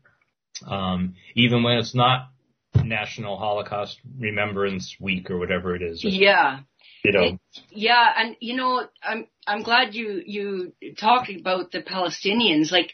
[0.67, 2.31] um, even when it's not
[2.75, 6.03] National Holocaust Remembrance Week or whatever it is.
[6.03, 6.61] Yeah.
[7.05, 7.23] You know.
[7.23, 7.41] It,
[7.71, 12.73] yeah, and you know, I'm I'm glad you you talked about the Palestinians.
[12.73, 12.93] Like,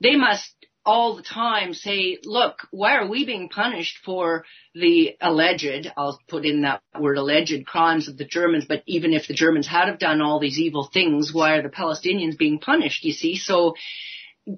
[0.00, 0.54] they must
[0.86, 6.44] all the time say, look, why are we being punished for the alleged, I'll put
[6.44, 9.98] in that word alleged crimes of the Germans, but even if the Germans had have
[9.98, 13.36] done all these evil things, why are the Palestinians being punished, you see?
[13.36, 13.74] So,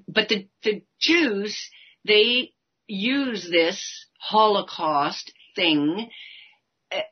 [0.09, 1.71] but the, the Jews,
[2.05, 2.53] they
[2.89, 6.11] use this Holocaust thing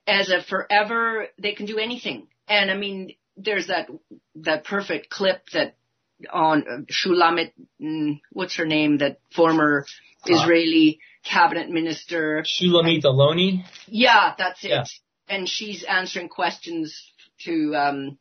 [0.06, 2.28] as a forever, they can do anything.
[2.48, 3.88] And I mean, there's that,
[4.36, 5.76] that perfect clip that
[6.32, 9.84] on Shulamit, mm, what's her name, that former
[10.28, 12.44] uh, Israeli cabinet minister.
[12.44, 13.64] Shulamit Aloni?
[13.86, 14.68] Yeah, that's it.
[14.68, 14.84] Yeah.
[15.28, 17.10] And she's answering questions
[17.44, 18.18] to, um,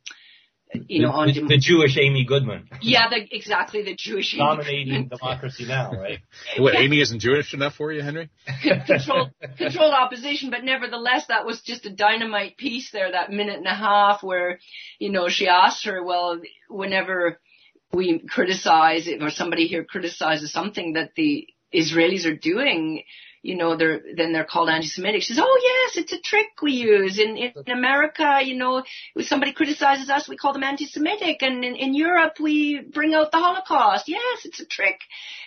[0.88, 2.68] you know, on the, the, Jewish Amy Goodman.
[2.80, 6.18] Yeah, the, exactly, the Jewish Dominating democracy now, right?
[6.58, 8.30] what, Amy isn't Jewish enough for you, Henry?
[8.86, 13.66] controlled, controlled opposition, but nevertheless, that was just a dynamite piece there, that minute and
[13.66, 14.58] a half where,
[14.98, 17.38] you know, she asked her, well, whenever
[17.94, 23.02] we criticize or somebody here criticizes something that the Israelis are doing,
[23.42, 25.22] you know, they're, then they're called anti-Semitic.
[25.22, 27.18] She says, oh yes, it's a trick we use.
[27.18, 28.82] In, in America, you know,
[29.14, 31.42] if somebody criticizes us, we call them anti-Semitic.
[31.42, 34.08] And in, in Europe, we bring out the Holocaust.
[34.08, 34.98] Yes, it's a trick.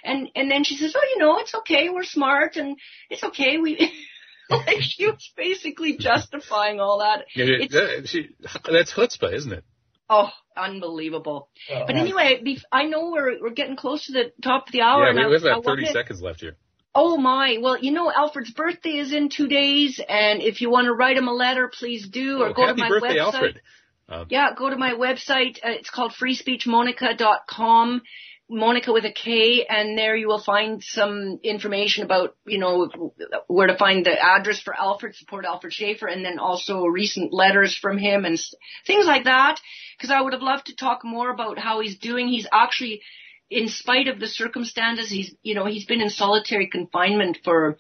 [0.04, 1.90] And, and then she says, oh, you know, it's okay.
[1.90, 2.78] We're smart and
[3.10, 3.58] it's okay.
[3.58, 3.92] We,
[4.50, 7.26] like she was basically justifying all that.
[7.36, 8.30] Yeah, that, she,
[8.72, 9.64] that's chutzpah, isn't it?
[10.10, 11.50] Oh, unbelievable.
[11.72, 12.42] Uh, but anyway,
[12.72, 15.12] I know we're we're getting close to the top of the hour.
[15.12, 16.56] Yeah, we have about 30 seconds left here.
[16.96, 17.58] Oh my.
[17.62, 21.18] Well, you know, Alfred's birthday is in two days, and if you want to write
[21.18, 23.34] him a letter, please do, or oh, go to my birthday, website.
[23.34, 23.62] Alfred.
[24.10, 25.58] Uh, yeah, go to my website.
[25.58, 28.02] Uh, it's called freespeechmonica.com.
[28.50, 33.12] Monika with a K, and there you will find some information about, you know,
[33.48, 37.76] where to find the address for Alfred, support Alfred Schaefer, and then also recent letters
[37.76, 38.40] from him and
[38.86, 39.60] things like that.
[39.98, 42.30] Because I would have loved to talk more about how he's doing.
[42.30, 43.02] He's actually,
[43.50, 47.78] in spite of the circumstances, he's, you know, he's been in solitary confinement for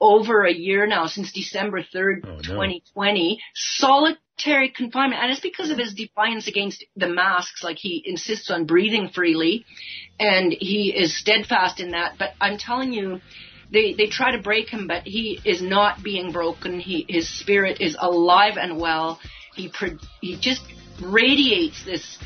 [0.00, 2.42] over a year now, since December 3rd, oh, no.
[2.42, 3.40] 2020.
[3.54, 5.22] Solitary confinement.
[5.22, 7.62] And it's because of his defiance against the masks.
[7.62, 9.64] Like he insists on breathing freely
[10.18, 12.14] and he is steadfast in that.
[12.18, 13.20] But I'm telling you,
[13.72, 16.78] they, they try to break him, but he is not being broken.
[16.80, 19.20] He, his spirit is alive and well.
[19.54, 19.72] He,
[20.20, 20.62] he just
[21.02, 22.18] radiates this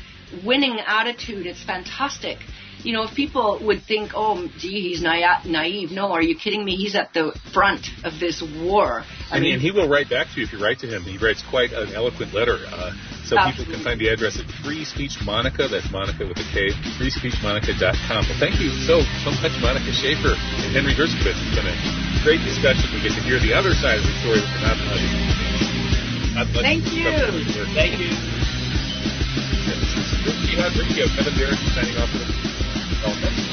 [0.43, 1.45] winning attitude.
[1.45, 2.39] It's fantastic
[2.83, 5.91] you know, if people would think, oh, gee, he's na- naive.
[5.91, 6.75] No, are you kidding me?
[6.75, 9.03] He's at the front of this war.
[9.29, 11.03] I and, mean, and he will write back to you if you write to him.
[11.03, 12.55] He writes quite an eloquent letter.
[12.55, 12.95] Uh,
[13.27, 13.51] so absolutely.
[13.51, 15.67] people can find the address at Free Speech Monica.
[15.67, 16.71] That's Monika with a K.
[16.97, 18.21] FreeSpeechMonica.com.
[18.25, 21.37] Well, thank you so so much, Monika Schaefer and Henry Herskovitz.
[21.37, 21.77] It's been a
[22.23, 22.89] great discussion.
[22.95, 24.79] We get to hear the other side of the story not.
[26.33, 27.05] Not thank you.
[27.75, 28.09] Thank you.
[29.77, 30.25] This is
[30.89, 31.05] Radio.
[31.15, 32.58] Kevin Barrett signing off.
[33.01, 33.48] 好的。